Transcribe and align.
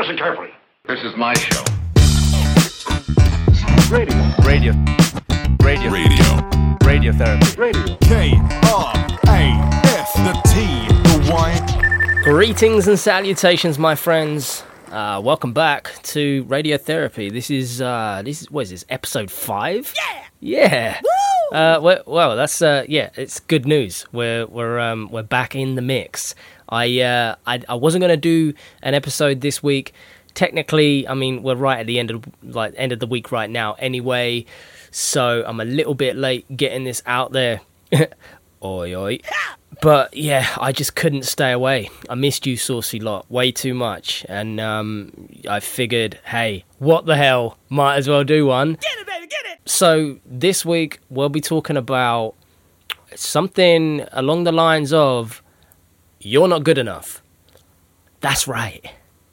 listen 0.00 0.16
carefully. 0.16 0.48
This 0.86 1.02
is 1.02 1.14
my 1.14 1.34
show. 1.34 1.62
Radio. 3.90 4.16
Radio. 4.46 4.72
Radio. 5.62 5.90
Radio. 5.90 6.24
Radiotherapy. 6.80 7.58
Radio. 7.58 7.96
K 7.98 8.32
R 8.72 8.94
A 9.26 9.60
F 9.84 10.14
the 10.14 10.40
T 10.48 10.88
the 10.88 11.30
Y. 11.30 12.20
Greetings 12.24 12.88
and 12.88 12.98
salutations, 12.98 13.78
my 13.78 13.94
friends. 13.94 14.64
Uh, 14.90 15.20
welcome 15.22 15.52
back 15.52 15.92
to 16.04 16.46
Radiotherapy. 16.46 17.30
This 17.30 17.50
is 17.50 17.82
uh, 17.82 18.22
this 18.24 18.40
is 18.40 18.50
what 18.50 18.62
is 18.62 18.70
this 18.70 18.86
episode 18.88 19.30
five? 19.30 19.92
Yeah, 19.98 20.24
yeah. 20.40 21.00
Woo! 21.02 21.58
Uh, 21.58 21.78
well, 21.82 22.02
well, 22.06 22.36
that's 22.36 22.62
uh, 22.62 22.84
yeah, 22.88 23.10
it's 23.16 23.38
good 23.38 23.66
news. 23.66 24.06
We're 24.12 24.46
we're 24.46 24.78
um, 24.78 25.10
we're 25.10 25.24
back 25.24 25.54
in 25.54 25.74
the 25.74 25.82
mix. 25.82 26.34
I 26.70 27.00
uh, 27.00 27.36
I, 27.46 27.60
I 27.68 27.74
wasn't 27.74 28.02
gonna 28.02 28.16
do 28.16 28.54
an 28.82 28.94
episode 28.94 29.40
this 29.40 29.62
week. 29.62 29.92
Technically, 30.34 31.06
I 31.08 31.14
mean 31.14 31.42
we're 31.42 31.56
right 31.56 31.80
at 31.80 31.86
the 31.86 31.98
end 31.98 32.10
of 32.10 32.24
like 32.42 32.74
end 32.76 32.92
of 32.92 33.00
the 33.00 33.06
week 33.06 33.32
right 33.32 33.50
now. 33.50 33.74
Anyway, 33.74 34.46
so 34.90 35.42
I'm 35.46 35.60
a 35.60 35.64
little 35.64 35.94
bit 35.94 36.16
late 36.16 36.44
getting 36.56 36.84
this 36.84 37.02
out 37.06 37.32
there. 37.32 37.60
oi 38.62 38.94
oi. 38.94 39.18
But 39.80 40.14
yeah, 40.14 40.46
I 40.60 40.72
just 40.72 40.94
couldn't 40.94 41.22
stay 41.24 41.52
away. 41.52 41.88
I 42.08 42.14
missed 42.14 42.46
you, 42.46 42.56
saucy 42.56 43.00
lot, 43.00 43.30
way 43.30 43.50
too 43.50 43.72
much, 43.72 44.26
and 44.28 44.60
um, 44.60 45.28
I 45.48 45.60
figured, 45.60 46.18
hey, 46.26 46.64
what 46.78 47.06
the 47.06 47.16
hell? 47.16 47.56
Might 47.70 47.96
as 47.96 48.06
well 48.06 48.22
do 48.22 48.46
one. 48.46 48.74
Get 48.74 48.98
it, 48.98 49.06
baby, 49.06 49.26
get 49.26 49.52
it. 49.52 49.60
So 49.64 50.18
this 50.26 50.66
week 50.66 51.00
we'll 51.08 51.30
be 51.30 51.40
talking 51.40 51.78
about 51.78 52.34
something 53.14 54.06
along 54.12 54.44
the 54.44 54.52
lines 54.52 54.92
of, 54.92 55.42
"You're 56.20 56.48
not 56.48 56.64
good 56.64 56.78
enough." 56.78 57.22
That's 58.20 58.46
right, 58.46 58.84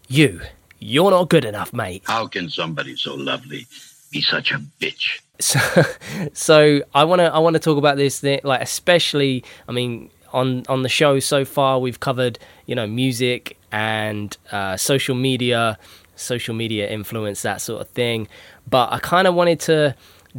you. 0.07 0.41
You're 0.79 1.11
not 1.11 1.29
good 1.29 1.43
enough, 1.43 1.73
mate. 1.73 2.03
How 2.05 2.27
can 2.27 2.49
somebody 2.49 2.95
so 2.95 3.15
lovely 3.15 3.65
be 4.11 4.21
such 4.21 4.51
a 4.51 4.59
bitch? 4.79 5.19
so, 5.39 5.59
so 6.33 6.81
I 6.93 7.03
want 7.03 7.19
to 7.19 7.33
I 7.33 7.39
want 7.39 7.55
to 7.55 7.59
talk 7.59 7.77
about 7.77 7.97
this 7.97 8.19
thing, 8.19 8.39
like 8.43 8.61
especially 8.61 9.43
I 9.67 9.71
mean 9.71 10.09
on 10.33 10.63
on 10.67 10.83
the 10.83 10.89
show 10.89 11.19
so 11.19 11.45
far 11.45 11.79
we've 11.79 11.99
covered 11.99 12.39
you 12.65 12.75
know 12.75 12.87
music 12.87 13.57
and 13.71 14.35
uh, 14.51 14.77
social 14.77 15.15
media 15.15 15.77
social 16.15 16.55
media 16.55 16.89
influence 16.89 17.43
that 17.43 17.61
sort 17.61 17.81
of 17.81 17.87
thing 17.89 18.27
but 18.67 18.91
I 18.91 18.99
kind 18.99 19.27
of 19.27 19.35
wanted 19.35 19.59
to 19.61 19.95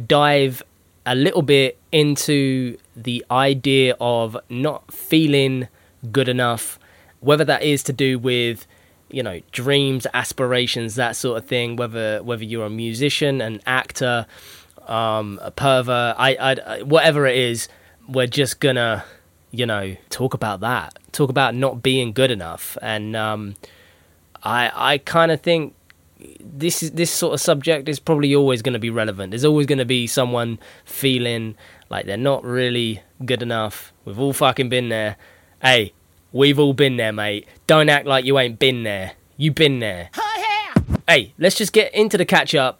dive 0.07 0.61
a 1.05 1.15
little 1.15 1.41
bit 1.41 1.77
into 1.91 2.77
the 2.95 3.25
idea 3.31 3.95
of 3.99 4.37
not 4.49 4.93
feeling 4.93 5.67
good 6.11 6.29
enough 6.29 6.79
whether 7.19 7.43
that 7.43 7.63
is 7.63 7.83
to 7.83 7.93
do 7.93 8.17
with 8.17 8.65
you 9.09 9.23
know 9.23 9.41
dreams 9.51 10.05
aspirations 10.13 10.95
that 10.95 11.15
sort 11.15 11.37
of 11.37 11.45
thing 11.45 11.75
whether 11.75 12.21
whether 12.23 12.43
you're 12.43 12.65
a 12.65 12.69
musician 12.69 13.41
an 13.41 13.59
actor 13.65 14.25
um, 14.89 15.39
a 15.41 15.51
pervert, 15.51 16.15
I, 16.17 16.35
I, 16.35 16.81
whatever 16.81 17.27
it 17.27 17.37
is, 17.37 17.69
we're 18.07 18.27
just 18.27 18.59
gonna, 18.59 19.05
you 19.51 19.65
know, 19.65 19.95
talk 20.09 20.33
about 20.33 20.61
that. 20.61 20.97
Talk 21.11 21.29
about 21.29 21.55
not 21.55 21.83
being 21.83 22.11
good 22.11 22.31
enough, 22.31 22.77
and 22.81 23.15
um, 23.15 23.55
I, 24.43 24.71
I 24.73 24.97
kind 24.97 25.31
of 25.31 25.41
think 25.41 25.75
this 26.39 26.83
is 26.83 26.91
this 26.91 27.11
sort 27.11 27.33
of 27.33 27.39
subject 27.39 27.87
is 27.87 27.99
probably 27.99 28.35
always 28.35 28.61
going 28.61 28.73
to 28.73 28.79
be 28.79 28.89
relevant. 28.89 29.31
There's 29.31 29.45
always 29.45 29.67
going 29.67 29.79
to 29.79 29.85
be 29.85 30.07
someone 30.07 30.59
feeling 30.85 31.55
like 31.89 32.05
they're 32.05 32.17
not 32.17 32.43
really 32.43 33.01
good 33.23 33.41
enough. 33.41 33.93
We've 34.05 34.19
all 34.19 34.33
fucking 34.33 34.69
been 34.69 34.89
there. 34.89 35.17
Hey, 35.61 35.91
we've 36.31 36.57
all 36.57 36.73
been 36.73 36.95
there, 36.95 37.11
mate. 37.11 37.45
Don't 37.67 37.89
act 37.89 38.05
like 38.05 38.23
you 38.23 38.39
ain't 38.39 38.59
been 38.59 38.83
there. 38.83 39.11
You've 39.35 39.55
been 39.55 39.79
there. 39.79 40.09
Hey, 41.07 41.33
let's 41.37 41.55
just 41.55 41.73
get 41.73 41.93
into 41.93 42.17
the 42.17 42.25
catch 42.25 42.55
up 42.55 42.79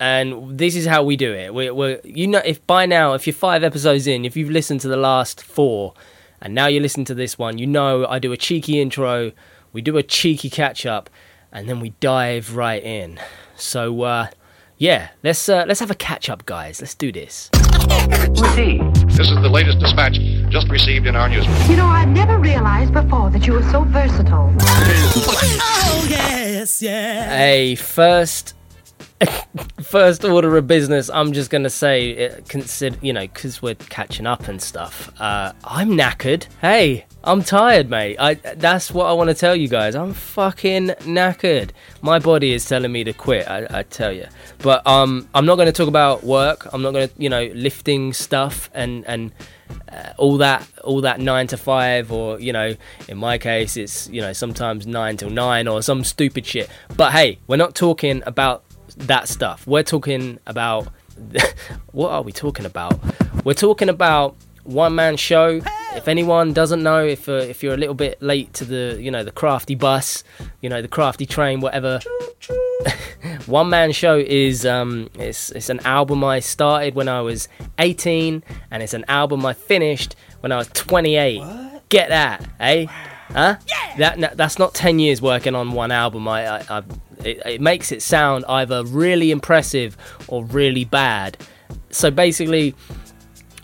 and 0.00 0.58
this 0.58 0.76
is 0.76 0.86
how 0.86 1.02
we 1.02 1.16
do 1.16 1.32
it. 1.32 1.52
We're, 1.52 1.74
we're, 1.74 2.00
you 2.04 2.26
know, 2.26 2.40
if 2.44 2.66
by 2.66 2.86
now, 2.86 3.14
if 3.14 3.26
you're 3.26 3.34
five 3.34 3.62
episodes 3.62 4.06
in, 4.06 4.24
if 4.24 4.36
you've 4.36 4.50
listened 4.50 4.80
to 4.82 4.88
the 4.88 4.96
last 4.96 5.42
four, 5.42 5.94
and 6.40 6.54
now 6.54 6.66
you 6.66 6.80
listen 6.80 7.04
to 7.06 7.14
this 7.14 7.38
one, 7.38 7.58
you 7.58 7.66
know 7.66 8.06
I 8.06 8.18
do 8.18 8.32
a 8.32 8.36
cheeky 8.36 8.80
intro, 8.80 9.32
we 9.72 9.82
do 9.82 9.96
a 9.96 10.02
cheeky 10.02 10.48
catch 10.48 10.86
up, 10.86 11.10
and 11.52 11.68
then 11.68 11.80
we 11.80 11.90
dive 12.00 12.56
right 12.56 12.82
in. 12.82 13.18
So, 13.56 14.02
uh, 14.02 14.28
yeah, 14.78 15.10
let's 15.22 15.48
uh, 15.48 15.64
let's 15.66 15.80
have 15.80 15.90
a 15.90 15.94
catch 15.94 16.28
up, 16.28 16.44
guys. 16.44 16.80
Let's 16.80 16.94
do 16.94 17.10
this. 17.10 17.48
This 17.52 19.30
is 19.30 19.36
the 19.42 19.50
latest 19.50 19.78
dispatch 19.78 20.18
just 20.50 20.68
received 20.68 21.06
in 21.06 21.16
our 21.16 21.28
newsroom. 21.28 21.56
You 21.68 21.76
know, 21.76 21.86
I've 21.86 22.08
never 22.08 22.38
realized 22.38 22.92
before 22.92 23.30
that 23.30 23.46
you 23.46 23.52
were 23.52 23.62
so 23.70 23.82
versatile. 23.82 24.54
Oh, 24.60 26.06
yes, 26.10 26.80
yeah. 26.80 27.36
Hey, 27.36 27.74
first 27.74 28.54
first 29.82 30.24
order 30.24 30.56
of 30.56 30.66
business, 30.66 31.08
I'm 31.10 31.32
just 31.32 31.50
gonna 31.50 31.70
say, 31.70 32.10
it, 32.10 32.48
consider 32.48 32.96
you 33.00 33.12
know, 33.12 33.22
because 33.22 33.62
we're 33.62 33.74
catching 33.74 34.26
up 34.26 34.48
and 34.48 34.60
stuff. 34.60 35.10
Uh, 35.20 35.52
I'm 35.64 35.90
knackered. 35.90 36.46
Hey, 36.60 37.06
I'm 37.24 37.42
tired, 37.42 37.88
mate. 37.88 38.16
I 38.18 38.34
that's 38.34 38.92
what 38.92 39.06
I 39.06 39.12
want 39.12 39.30
to 39.30 39.34
tell 39.34 39.56
you 39.56 39.68
guys. 39.68 39.94
I'm 39.94 40.12
fucking 40.12 40.88
knackered. 41.00 41.70
My 42.02 42.18
body 42.18 42.52
is 42.52 42.64
telling 42.66 42.92
me 42.92 43.04
to 43.04 43.12
quit. 43.12 43.48
I, 43.48 43.66
I 43.70 43.82
tell 43.84 44.12
you, 44.12 44.26
but 44.58 44.86
um, 44.86 45.28
I'm 45.34 45.46
not 45.46 45.56
going 45.56 45.66
to 45.66 45.72
talk 45.72 45.88
about 45.88 46.22
work. 46.22 46.72
I'm 46.72 46.82
not 46.82 46.92
going 46.92 47.08
to, 47.08 47.14
you 47.18 47.28
know, 47.28 47.50
lifting 47.54 48.12
stuff 48.12 48.70
and 48.74 49.04
and 49.06 49.32
uh, 49.90 50.12
all 50.18 50.38
that 50.38 50.66
all 50.84 51.00
that 51.00 51.20
nine 51.20 51.46
to 51.46 51.56
five 51.56 52.12
or 52.12 52.40
you 52.40 52.52
know 52.52 52.74
in 53.08 53.18
my 53.18 53.38
case 53.38 53.76
it's 53.76 54.08
you 54.08 54.20
know 54.20 54.32
sometimes 54.32 54.86
nine 54.86 55.16
till 55.16 55.30
nine 55.30 55.66
or 55.68 55.82
some 55.82 56.04
stupid 56.04 56.44
shit 56.44 56.68
but 56.96 57.12
hey 57.12 57.38
we're 57.46 57.56
not 57.56 57.74
talking 57.74 58.22
about 58.26 58.64
that 58.96 59.28
stuff. 59.28 59.66
We're 59.66 59.82
talking 59.82 60.38
about 60.46 60.88
what 61.92 62.10
are 62.10 62.22
we 62.22 62.32
talking 62.32 62.66
about? 62.66 62.98
We're 63.44 63.54
talking 63.54 63.88
about 63.88 64.36
one 64.66 64.94
man 64.94 65.16
show. 65.16 65.60
If 65.94 66.08
anyone 66.08 66.52
doesn't 66.52 66.82
know, 66.82 67.04
if 67.04 67.28
uh, 67.28 67.34
if 67.34 67.62
you're 67.62 67.74
a 67.74 67.78
little 67.78 67.94
bit 67.94 68.20
late 68.20 68.52
to 68.54 68.64
the 68.64 68.98
you 69.00 69.10
know 69.10 69.24
the 69.24 69.32
crafty 69.32 69.74
bus, 69.74 70.24
you 70.60 70.68
know 70.68 70.82
the 70.82 70.88
crafty 70.88 71.26
train, 71.26 71.60
whatever. 71.60 72.00
one 73.46 73.70
man 73.70 73.92
show 73.92 74.16
is 74.16 74.66
um 74.66 75.08
it's 75.14 75.50
it's 75.50 75.70
an 75.70 75.80
album 75.80 76.22
I 76.22 76.40
started 76.40 76.94
when 76.94 77.08
I 77.08 77.20
was 77.22 77.48
18, 77.78 78.42
and 78.70 78.82
it's 78.82 78.94
an 78.94 79.04
album 79.08 79.46
I 79.46 79.54
finished 79.54 80.16
when 80.40 80.52
I 80.52 80.56
was 80.56 80.68
28. 80.68 81.42
Get 81.88 82.08
that, 82.08 82.44
eh? 82.60 82.86
Huh? 83.28 83.56
Yeah. 83.96 84.14
That 84.14 84.36
that's 84.36 84.58
not 84.58 84.74
10 84.74 84.98
years 84.98 85.22
working 85.22 85.54
on 85.54 85.72
one 85.72 85.90
album. 85.90 86.28
I, 86.28 86.46
I, 86.46 86.64
I 86.68 86.82
it, 87.24 87.42
it 87.44 87.60
makes 87.60 87.92
it 87.92 88.02
sound 88.02 88.44
either 88.48 88.84
really 88.84 89.30
impressive 89.30 89.96
or 90.28 90.44
really 90.44 90.84
bad. 90.84 91.38
So 91.90 92.10
basically, 92.10 92.74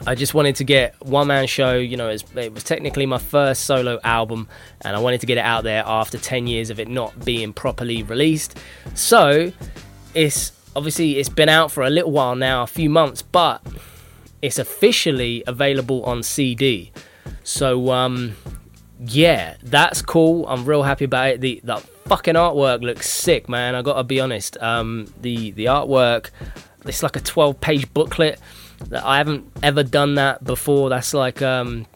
I 0.04 0.16
just 0.16 0.34
wanted 0.34 0.56
to 0.56 0.64
get 0.64 0.94
one 1.06 1.28
man 1.28 1.46
show. 1.46 1.74
You 1.74 1.96
know, 1.96 2.08
it 2.08 2.52
was, 2.52 2.64
technically 2.64 3.06
my 3.06 3.18
first 3.18 3.64
solo 3.64 4.00
album, 4.02 4.48
and 4.80 4.96
I 4.96 4.98
wanted 4.98 5.20
to 5.20 5.26
get 5.26 5.38
it 5.38 5.44
out 5.44 5.62
there 5.64 5.84
after 5.86 6.18
10 6.18 6.46
years 6.46 6.70
of 6.70 6.80
it 6.80 6.88
not 6.88 7.24
being 7.24 7.52
properly 7.52 8.02
released. 8.02 8.58
So 8.94 9.52
it's 10.14 10.52
obviously 10.74 11.18
it's 11.18 11.28
been 11.28 11.48
out 11.48 11.70
for 11.70 11.84
a 11.84 11.90
little 11.90 12.10
while 12.10 12.34
now, 12.34 12.62
a 12.62 12.66
few 12.66 12.90
months, 12.90 13.22
but 13.22 13.64
it's 14.40 14.58
officially 14.58 15.44
available 15.46 16.04
on 16.04 16.24
CD. 16.24 16.90
So 17.44 17.90
um, 17.90 18.34
yeah, 19.06 19.56
that's 19.62 20.02
cool. 20.02 20.46
I'm 20.48 20.64
real 20.64 20.82
happy 20.82 21.04
about 21.04 21.28
it. 21.28 21.40
The 21.40 21.60
the 21.62 21.76
fucking 22.06 22.34
artwork 22.34 22.82
looks 22.82 23.08
sick, 23.08 23.48
man. 23.48 23.76
I 23.76 23.82
gotta 23.82 24.04
be 24.04 24.20
honest. 24.20 24.56
Um, 24.60 25.12
the 25.20 25.52
the 25.52 25.66
artwork, 25.66 26.30
it's 26.84 27.02
like 27.04 27.14
a 27.14 27.20
12 27.20 27.60
page 27.60 27.94
booklet. 27.94 28.40
That 28.88 29.04
I 29.04 29.18
haven't 29.18 29.50
ever 29.62 29.82
done 29.82 30.16
that 30.16 30.44
before. 30.44 30.90
That's 30.90 31.14
like 31.14 31.42
um, 31.42 31.86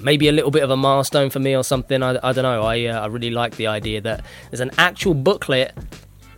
maybe 0.00 0.28
a 0.28 0.32
little 0.32 0.50
bit 0.50 0.62
of 0.62 0.70
a 0.70 0.76
milestone 0.76 1.30
for 1.30 1.38
me 1.38 1.56
or 1.56 1.64
something. 1.64 2.02
I, 2.02 2.18
I 2.22 2.32
don't 2.32 2.42
know. 2.42 2.62
I 2.62 2.86
uh, 2.86 3.00
I 3.00 3.06
really 3.06 3.30
like 3.30 3.56
the 3.56 3.66
idea 3.66 4.00
that 4.02 4.24
there's 4.50 4.60
an 4.60 4.70
actual 4.78 5.14
booklet, 5.14 5.72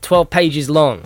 12 0.03 0.31
pages 0.31 0.71
long. 0.71 1.03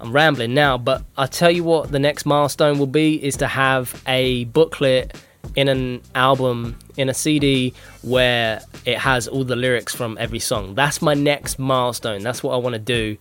I'm 0.00 0.12
rambling 0.12 0.54
now, 0.54 0.78
but 0.78 1.04
I'll 1.18 1.28
tell 1.28 1.50
you 1.50 1.62
what 1.62 1.92
the 1.92 1.98
next 1.98 2.24
milestone 2.24 2.78
will 2.78 2.86
be 2.86 3.22
is 3.22 3.36
to 3.36 3.46
have 3.46 4.02
a 4.06 4.44
booklet 4.46 5.14
in 5.56 5.68
an 5.68 6.00
album 6.14 6.78
in 6.96 7.08
a 7.08 7.14
CD 7.14 7.74
where 8.02 8.62
it 8.84 8.98
has 8.98 9.26
all 9.28 9.44
the 9.44 9.56
lyrics 9.56 9.94
from 9.94 10.16
every 10.20 10.38
song. 10.38 10.74
That's 10.74 11.02
my 11.02 11.14
next 11.14 11.58
milestone. 11.58 12.22
That's 12.22 12.42
what 12.42 12.54
I 12.54 12.56
want 12.56 12.74
to 12.74 12.78
do. 12.78 13.16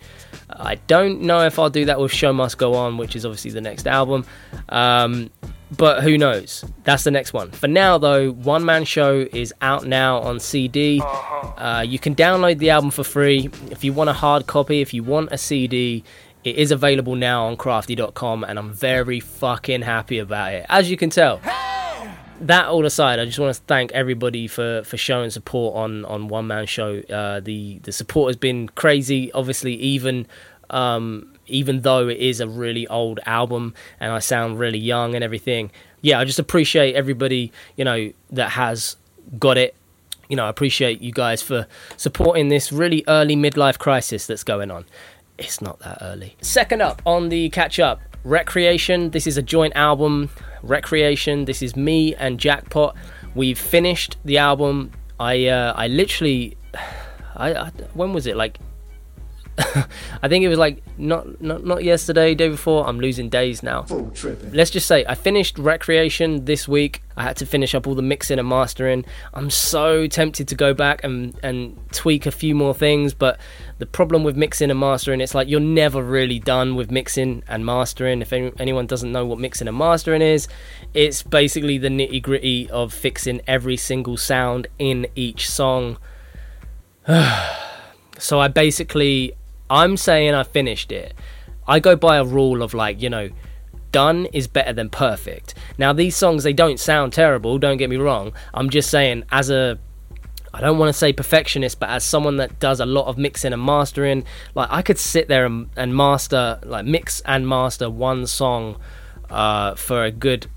I 0.49 0.75
don't 0.75 1.21
know 1.21 1.45
if 1.45 1.57
I'll 1.59 1.69
do 1.69 1.85
that 1.85 1.99
with 1.99 2.11
Show 2.11 2.33
Must 2.33 2.57
Go 2.57 2.75
On, 2.75 2.97
which 2.97 3.15
is 3.15 3.25
obviously 3.25 3.51
the 3.51 3.61
next 3.61 3.87
album. 3.87 4.25
Um, 4.69 5.29
but 5.75 6.03
who 6.03 6.17
knows? 6.17 6.65
That's 6.83 7.03
the 7.03 7.11
next 7.11 7.33
one. 7.33 7.51
For 7.51 7.67
now, 7.67 7.97
though, 7.97 8.31
One 8.31 8.65
Man 8.65 8.85
Show 8.85 9.27
is 9.31 9.53
out 9.61 9.85
now 9.85 10.19
on 10.19 10.39
CD. 10.39 11.01
Uh, 11.03 11.85
you 11.87 11.99
can 11.99 12.15
download 12.15 12.57
the 12.57 12.71
album 12.71 12.89
for 12.89 13.03
free. 13.03 13.49
If 13.69 13.83
you 13.83 13.93
want 13.93 14.09
a 14.09 14.13
hard 14.13 14.47
copy, 14.47 14.81
if 14.81 14.93
you 14.93 15.03
want 15.03 15.31
a 15.31 15.37
CD, 15.37 16.03
it 16.43 16.55
is 16.55 16.71
available 16.71 17.15
now 17.15 17.45
on 17.45 17.57
krafty.com, 17.57 18.43
and 18.43 18.57
I'm 18.57 18.73
very 18.73 19.19
fucking 19.19 19.83
happy 19.83 20.17
about 20.19 20.53
it. 20.53 20.65
As 20.69 20.89
you 20.89 20.97
can 20.97 21.09
tell. 21.09 21.39
That 22.41 22.67
all 22.67 22.85
aside, 22.85 23.19
I 23.19 23.25
just 23.25 23.39
want 23.39 23.55
to 23.55 23.61
thank 23.63 23.91
everybody 23.91 24.47
for 24.47 24.83
for 24.83 24.97
showing 24.97 25.29
support 25.29 25.75
on 25.75 26.05
on 26.05 26.27
One 26.27 26.47
Man 26.47 26.65
Show. 26.65 27.01
Uh, 27.09 27.39
the 27.39 27.79
the 27.83 27.91
support 27.91 28.29
has 28.29 28.37
been 28.37 28.69
crazy. 28.69 29.31
Obviously, 29.33 29.73
even 29.75 30.27
um, 30.69 31.33
even 31.47 31.81
though 31.81 32.07
it 32.07 32.17
is 32.17 32.39
a 32.39 32.47
really 32.47 32.87
old 32.87 33.19
album 33.25 33.73
and 33.99 34.11
I 34.11 34.19
sound 34.19 34.59
really 34.59 34.79
young 34.79 35.15
and 35.15 35.23
everything. 35.23 35.71
Yeah, 36.01 36.19
I 36.19 36.25
just 36.25 36.39
appreciate 36.39 36.95
everybody 36.95 37.51
you 37.75 37.85
know 37.85 38.11
that 38.31 38.51
has 38.51 38.95
got 39.37 39.57
it. 39.57 39.75
You 40.29 40.35
know, 40.35 40.45
I 40.45 40.49
appreciate 40.49 41.01
you 41.01 41.11
guys 41.11 41.41
for 41.41 41.67
supporting 41.97 42.49
this 42.49 42.71
really 42.71 43.03
early 43.07 43.35
midlife 43.35 43.79
crisis 43.79 44.27
that's 44.27 44.43
going 44.43 44.69
on. 44.69 44.85
It's 45.39 45.61
not 45.61 45.79
that 45.79 45.97
early. 46.01 46.35
Second 46.41 46.81
up 46.81 47.01
on 47.05 47.29
the 47.29 47.49
catch 47.49 47.79
up, 47.79 47.99
Recreation. 48.23 49.09
This 49.11 49.25
is 49.25 49.37
a 49.37 49.41
joint 49.41 49.73
album. 49.75 50.29
Recreation. 50.63 51.45
This 51.45 51.61
is 51.61 51.75
me 51.75 52.15
and 52.15 52.39
Jackpot. 52.39 52.95
We've 53.35 53.59
finished 53.59 54.17
the 54.25 54.37
album. 54.37 54.91
I 55.19 55.47
uh, 55.47 55.73
I 55.75 55.87
literally, 55.87 56.57
I, 57.35 57.53
I 57.53 57.71
when 57.93 58.13
was 58.13 58.27
it 58.27 58.35
like 58.35 58.59
I 60.21 60.27
think 60.29 60.45
it 60.45 60.47
was 60.47 60.57
like 60.57 60.81
not 60.97 61.41
not 61.41 61.65
not 61.65 61.83
yesterday, 61.83 62.33
day 62.33 62.47
before. 62.47 62.87
I'm 62.87 62.99
losing 62.99 63.29
days 63.29 63.61
now. 63.61 63.85
Let's 64.53 64.71
just 64.71 64.87
say 64.87 65.03
I 65.05 65.15
finished 65.15 65.57
Recreation 65.57 66.45
this 66.45 66.67
week. 66.67 67.01
I 67.17 67.23
had 67.23 67.35
to 67.37 67.45
finish 67.45 67.75
up 67.75 67.85
all 67.85 67.95
the 67.95 68.01
mixing 68.01 68.39
and 68.39 68.47
mastering. 68.47 69.03
I'm 69.33 69.49
so 69.49 70.07
tempted 70.07 70.47
to 70.47 70.55
go 70.55 70.73
back 70.73 71.03
and 71.03 71.37
and 71.43 71.77
tweak 71.91 72.25
a 72.25 72.31
few 72.31 72.55
more 72.55 72.73
things, 72.73 73.13
but 73.13 73.37
the 73.79 73.85
problem 73.85 74.23
with 74.23 74.37
mixing 74.37 74.71
and 74.71 74.79
mastering, 74.79 75.19
it's 75.19 75.35
like 75.35 75.49
you're 75.49 75.59
never 75.59 76.01
really 76.01 76.39
done 76.39 76.75
with 76.75 76.89
mixing 76.89 77.43
and 77.49 77.65
mastering. 77.65 78.21
If 78.21 78.31
any, 78.31 78.53
anyone 78.59 78.87
doesn't 78.87 79.11
know 79.11 79.25
what 79.25 79.39
mixing 79.39 79.67
and 79.67 79.77
mastering 79.77 80.21
is, 80.21 80.47
it's 80.93 81.21
basically 81.21 81.77
the 81.77 81.89
nitty 81.89 82.21
gritty 82.21 82.69
of 82.69 82.93
fixing 82.93 83.41
every 83.45 83.75
single 83.75 84.15
sound 84.15 84.67
in 84.77 85.07
each 85.15 85.49
song. 85.49 85.97
so 88.17 88.39
I 88.39 88.47
basically 88.47 89.35
I'm 89.69 89.97
saying 89.97 90.33
I 90.33 90.43
finished 90.43 90.91
it. 90.91 91.13
I 91.67 91.79
go 91.79 91.95
by 91.95 92.17
a 92.17 92.23
rule 92.23 92.63
of 92.63 92.73
like, 92.73 93.01
you 93.01 93.09
know, 93.09 93.29
done 93.91 94.25
is 94.27 94.47
better 94.47 94.73
than 94.73 94.89
perfect. 94.89 95.53
Now 95.77 95.93
these 95.93 96.15
songs 96.15 96.43
they 96.43 96.53
don't 96.53 96.79
sound 96.79 97.13
terrible, 97.13 97.57
don't 97.57 97.77
get 97.77 97.89
me 97.89 97.97
wrong. 97.97 98.33
I'm 98.53 98.69
just 98.69 98.89
saying 98.89 99.23
as 99.31 99.49
a 99.49 99.79
I 100.51 100.61
don't 100.61 100.79
want 100.79 100.89
to 100.89 100.93
say 100.93 101.13
perfectionist, 101.13 101.79
but 101.79 101.89
as 101.89 102.03
someone 102.03 102.37
that 102.37 102.59
does 102.59 102.79
a 102.79 102.85
lot 102.85 103.05
of 103.05 103.19
mixing 103.19 103.53
and 103.53 103.61
mastering, 103.61 104.25
like 104.55 104.69
I 104.71 104.81
could 104.81 104.97
sit 104.97 105.27
there 105.27 105.45
and, 105.45 105.69
and 105.75 105.95
master, 105.95 106.59
like 106.63 106.85
mix 106.85 107.21
and 107.21 107.47
master 107.47 107.87
one 107.89 108.25
song 108.25 108.77
uh, 109.29 109.75
for 109.75 110.03
a 110.03 110.11
good 110.11 110.47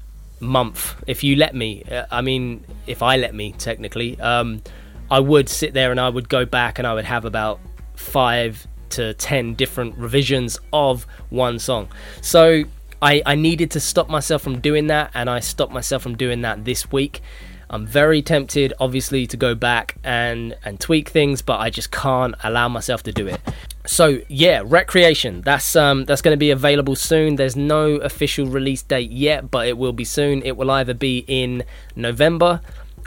month 0.41 0.95
if 1.07 1.23
you 1.23 1.37
let 1.37 1.55
me. 1.55 1.85
Uh, 1.85 2.07
I 2.11 2.23
mean, 2.23 2.65
if 2.87 3.03
I 3.03 3.17
let 3.17 3.35
me, 3.35 3.53
technically, 3.53 4.19
um, 4.19 4.63
I 5.11 5.21
would 5.21 5.49
sit 5.51 5.75
there 5.75 5.91
and 5.91 6.01
I 6.01 6.09
would 6.09 6.29
go 6.29 6.47
back 6.47 6.79
and 6.79 6.87
I 6.87 6.95
would 6.95 7.05
have 7.05 7.27
about 7.27 7.61
five 7.95 8.67
to 8.93 9.15
10 9.15 9.55
different 9.55 9.97
revisions 9.97 10.59
of 10.73 11.07
one 11.31 11.59
song. 11.59 11.89
So 12.21 12.65
I, 13.01 13.23
I 13.27 13.35
needed 13.35 13.71
to 13.73 13.81
stop 13.81 14.09
myself 14.09 14.43
from 14.43 14.61
doing 14.61 14.87
that, 14.87 15.11
and 15.15 15.29
I 15.29 15.41
stopped 15.41 15.73
myself 15.73 16.03
from 16.03 16.17
doing 16.17 16.43
that 16.43 16.65
this 16.65 16.91
week. 16.93 17.21
I'm 17.69 17.87
very 17.87 18.21
tempted, 18.21 18.75
obviously, 18.79 19.27
to 19.29 19.37
go 19.37 19.55
back 19.55 19.97
and, 20.05 20.55
and 20.63 20.79
tweak 20.79 21.09
things, 21.09 21.41
but 21.41 21.59
I 21.59 21.71
just 21.71 21.91
can't 21.91 22.35
allow 22.45 22.69
myself 22.69 23.03
to 23.05 23.13
do 23.13 23.27
it. 23.27 23.41
So 23.87 24.21
yeah, 24.29 24.63
Recreation. 24.65 25.41
That's 25.41 25.75
um 25.75 26.05
that's 26.05 26.23
going 26.23 26.35
to 26.35 26.39
be 26.39 26.51
available 26.51 26.95
soon. 26.95 27.37
There's 27.37 27.57
no 27.57 27.97
official 27.97 28.47
release 28.47 28.83
date 28.83 29.11
yet, 29.11 29.51
but 29.51 29.67
it 29.67 29.77
will 29.77 29.93
be 29.93 30.05
soon. 30.05 30.43
It 30.43 30.57
will 30.57 30.71
either 30.71 30.95
be 30.95 31.25
in 31.27 31.65
November 31.97 32.61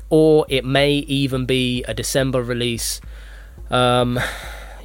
or 0.09 0.45
it 0.49 0.65
may 0.65 0.93
even 0.93 1.45
be 1.45 1.83
a 1.83 1.93
December 1.93 2.43
release. 2.43 2.99
Um, 3.69 4.19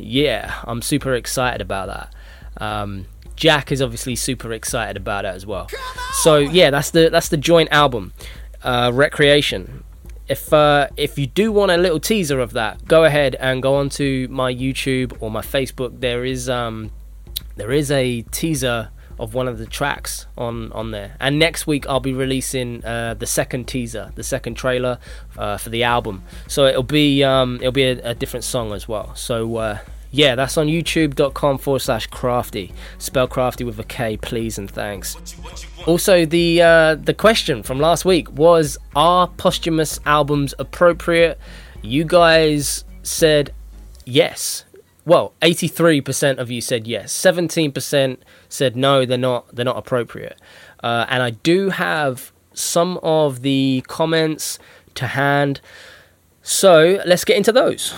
yeah, 0.02 0.60
I'm 0.64 0.82
super 0.82 1.14
excited 1.14 1.60
about 1.60 1.88
that. 1.88 2.62
Um, 2.62 3.06
Jack 3.36 3.72
is 3.72 3.80
obviously 3.80 4.16
super 4.16 4.52
excited 4.52 4.96
about 4.96 5.24
it 5.24 5.34
as 5.34 5.46
well. 5.46 5.68
So 6.22 6.36
yeah, 6.36 6.70
that's 6.70 6.90
the 6.90 7.08
that's 7.08 7.28
the 7.28 7.38
joint 7.38 7.70
album, 7.72 8.12
uh, 8.62 8.90
Recreation. 8.92 9.84
If 10.28 10.52
uh, 10.52 10.88
if 10.96 11.18
you 11.18 11.26
do 11.26 11.50
want 11.50 11.70
a 11.70 11.76
little 11.76 11.98
teaser 12.00 12.38
of 12.38 12.52
that, 12.52 12.84
go 12.84 13.04
ahead 13.04 13.36
and 13.36 13.62
go 13.62 13.76
onto 13.76 14.28
my 14.30 14.52
YouTube 14.52 15.16
or 15.20 15.30
my 15.30 15.40
Facebook. 15.40 16.00
There 16.00 16.24
is 16.24 16.48
um, 16.50 16.90
there 17.56 17.72
is 17.72 17.90
a 17.90 18.22
teaser 18.30 18.90
of 19.20 19.34
one 19.34 19.46
of 19.46 19.58
the 19.58 19.66
tracks 19.66 20.26
on 20.36 20.72
on 20.72 20.90
there. 20.90 21.16
And 21.20 21.38
next 21.38 21.66
week 21.66 21.86
I'll 21.86 22.00
be 22.00 22.12
releasing 22.12 22.84
uh, 22.84 23.14
the 23.14 23.26
second 23.26 23.68
teaser, 23.68 24.10
the 24.14 24.24
second 24.24 24.54
trailer 24.54 24.98
uh, 25.36 25.58
for 25.58 25.70
the 25.70 25.84
album. 25.84 26.22
So 26.48 26.66
it'll 26.66 26.82
be 26.82 27.22
um, 27.22 27.56
it'll 27.56 27.72
be 27.72 27.84
a, 27.84 28.10
a 28.10 28.14
different 28.14 28.44
song 28.44 28.72
as 28.72 28.88
well. 28.88 29.14
So 29.14 29.56
uh, 29.56 29.78
yeah, 30.10 30.34
that's 30.34 30.56
on 30.56 30.66
youtube.com 30.66 31.58
forward 31.58 31.80
slash 31.80 32.08
krafty. 32.08 32.72
Spell 32.98 33.28
crafty 33.28 33.62
with 33.62 33.78
a 33.78 33.84
K, 33.84 34.16
please 34.16 34.58
and 34.58 34.68
thanks. 34.70 35.16
Also, 35.86 36.24
the 36.24 36.62
uh, 36.62 36.94
the 36.96 37.14
question 37.14 37.62
from 37.62 37.78
last 37.78 38.04
week 38.04 38.30
was: 38.32 38.76
Are 38.96 39.28
posthumous 39.28 40.00
albums 40.06 40.54
appropriate? 40.58 41.38
You 41.82 42.04
guys 42.04 42.84
said 43.02 43.52
yes. 44.04 44.64
Well, 45.10 45.32
83% 45.42 46.38
of 46.38 46.52
you 46.52 46.60
said 46.60 46.86
yes. 46.86 47.12
17% 47.12 48.18
said 48.48 48.76
no, 48.76 49.04
they're 49.04 49.18
not. 49.18 49.52
They're 49.52 49.64
not 49.64 49.76
appropriate. 49.76 50.40
Uh, 50.84 51.04
and 51.08 51.20
I 51.20 51.30
do 51.30 51.70
have 51.70 52.30
some 52.54 52.96
of 53.02 53.42
the 53.42 53.82
comments 53.88 54.60
to 54.94 55.08
hand. 55.08 55.60
So 56.42 57.02
let's 57.04 57.24
get 57.24 57.36
into 57.36 57.50
those. 57.50 57.92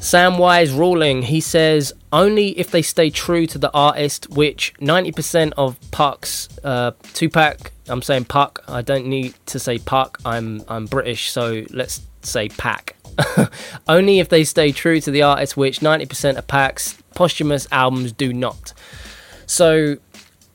Samwise 0.00 0.76
ruling, 0.76 1.22
he 1.22 1.40
says 1.40 1.92
only 2.12 2.58
if 2.58 2.72
they 2.72 2.82
stay 2.82 3.08
true 3.08 3.46
to 3.46 3.58
the 3.58 3.70
artist, 3.72 4.28
which 4.30 4.74
90% 4.80 5.52
of 5.56 5.78
Puck's, 5.92 6.48
uh, 6.64 6.90
Tupac, 7.12 7.70
I'm 7.86 8.02
saying 8.02 8.24
Puck, 8.24 8.64
I 8.66 8.82
don't 8.82 9.06
need 9.06 9.34
to 9.46 9.60
say 9.60 9.78
Puck, 9.78 10.18
I'm, 10.24 10.64
I'm 10.66 10.86
British, 10.86 11.30
so 11.30 11.62
let's 11.70 12.02
say 12.22 12.48
Pack. 12.48 12.95
only 13.88 14.18
if 14.18 14.28
they 14.28 14.44
stay 14.44 14.72
true 14.72 15.00
to 15.00 15.10
the 15.10 15.22
artist, 15.22 15.56
which 15.56 15.80
90% 15.80 16.36
of 16.36 16.46
Pac's 16.46 17.00
posthumous 17.14 17.66
albums 17.70 18.12
do 18.12 18.32
not. 18.32 18.72
So 19.46 19.96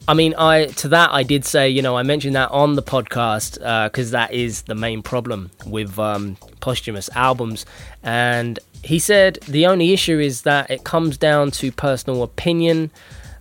I 0.08 0.14
mean, 0.14 0.34
I 0.38 0.66
to 0.66 0.88
that 0.90 1.12
I 1.12 1.24
did 1.24 1.46
say, 1.46 1.70
you 1.70 1.82
know, 1.82 1.96
I 1.96 2.04
mentioned 2.04 2.36
that 2.36 2.50
on 2.52 2.76
the 2.76 2.82
podcast 2.82 3.54
because 3.86 4.14
uh, 4.14 4.18
that 4.18 4.34
is 4.34 4.64
the 4.64 4.76
main 4.76 5.04
problem 5.04 5.52
with 5.66 5.98
um, 6.00 6.38
posthumous 6.60 7.10
albums, 7.16 7.66
and 8.02 8.60
he 8.84 8.98
said 8.98 9.36
the 9.48 9.68
only 9.68 9.94
issue 9.94 10.20
is 10.20 10.42
that 10.42 10.72
it 10.72 10.84
comes 10.84 11.18
down 11.18 11.52
to 11.52 11.72
personal 11.72 12.24
opinion. 12.24 12.90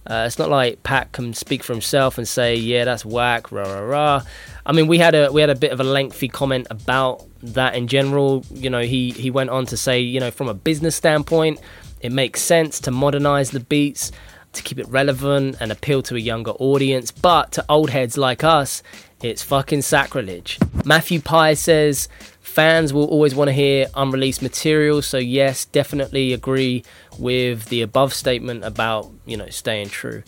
Uh, 0.07 0.25
it's 0.27 0.39
not 0.39 0.50
like 0.50 0.83
Pac 0.83 1.12
can 1.12 1.33
speak 1.35 1.65
for 1.65 1.73
himself 1.73 2.19
and 2.19 2.29
say, 2.29 2.55
"Yeah, 2.55 2.85
that's 2.85 3.05
whack." 3.05 3.50
Rah 3.50 3.62
rah 3.62 3.81
rah. 3.81 4.23
I 4.67 4.73
mean, 4.73 4.87
we 4.87 4.99
had 4.99 5.15
a 5.15 5.33
we 5.33 5.41
had 5.41 5.50
a 5.50 5.55
bit 5.55 5.73
of 5.73 5.81
a 5.81 5.85
lengthy 5.85 6.29
comment 6.29 6.67
about 6.71 7.25
that 7.43 7.75
in 7.75 7.89
general. 7.89 8.45
You 8.53 8.71
know, 8.71 8.83
he 8.83 9.11
he 9.11 9.31
went 9.31 9.51
on 9.51 9.67
to 9.67 9.77
say, 9.77 10.01
you 10.01 10.21
know, 10.21 10.31
from 10.31 10.49
a 10.49 10.55
business 10.55 10.97
standpoint, 10.97 11.61
it 12.01 12.13
makes 12.13 12.41
sense 12.41 12.81
to 12.81 12.91
modernize 12.91 13.51
the 13.51 13.61
beats 13.61 14.13
to 14.53 14.63
keep 14.63 14.79
it 14.79 14.89
relevant 14.89 15.57
and 15.61 15.71
appeal 15.71 16.03
to 16.03 16.17
a 16.17 16.19
younger 16.19 16.53
audience, 16.53 17.11
but 17.11 17.53
to 17.53 17.65
old 17.69 17.91
heads 17.91 18.19
like 18.19 18.43
us, 18.43 18.83
it's 19.23 19.43
fucking 19.43 19.83
sacrilege. 19.83 20.59
Matthew 20.85 21.21
Pye 21.21 21.55
says 21.55 22.09
fans 22.41 22.93
will 22.93 23.05
always 23.05 23.35
want 23.35 23.49
to 23.49 23.53
hear 23.53 23.87
unreleased 23.95 24.43
material, 24.43 25.03
so 25.03 25.19
yes, 25.19 25.67
definitely 25.67 26.33
agree 26.33 26.85
with 27.19 27.67
the 27.67 27.83
above 27.83 28.13
statement 28.13 28.65
about, 28.65 29.11
you 29.25 29.37
know, 29.37 29.49
staying 29.51 29.89
true. 29.89 30.23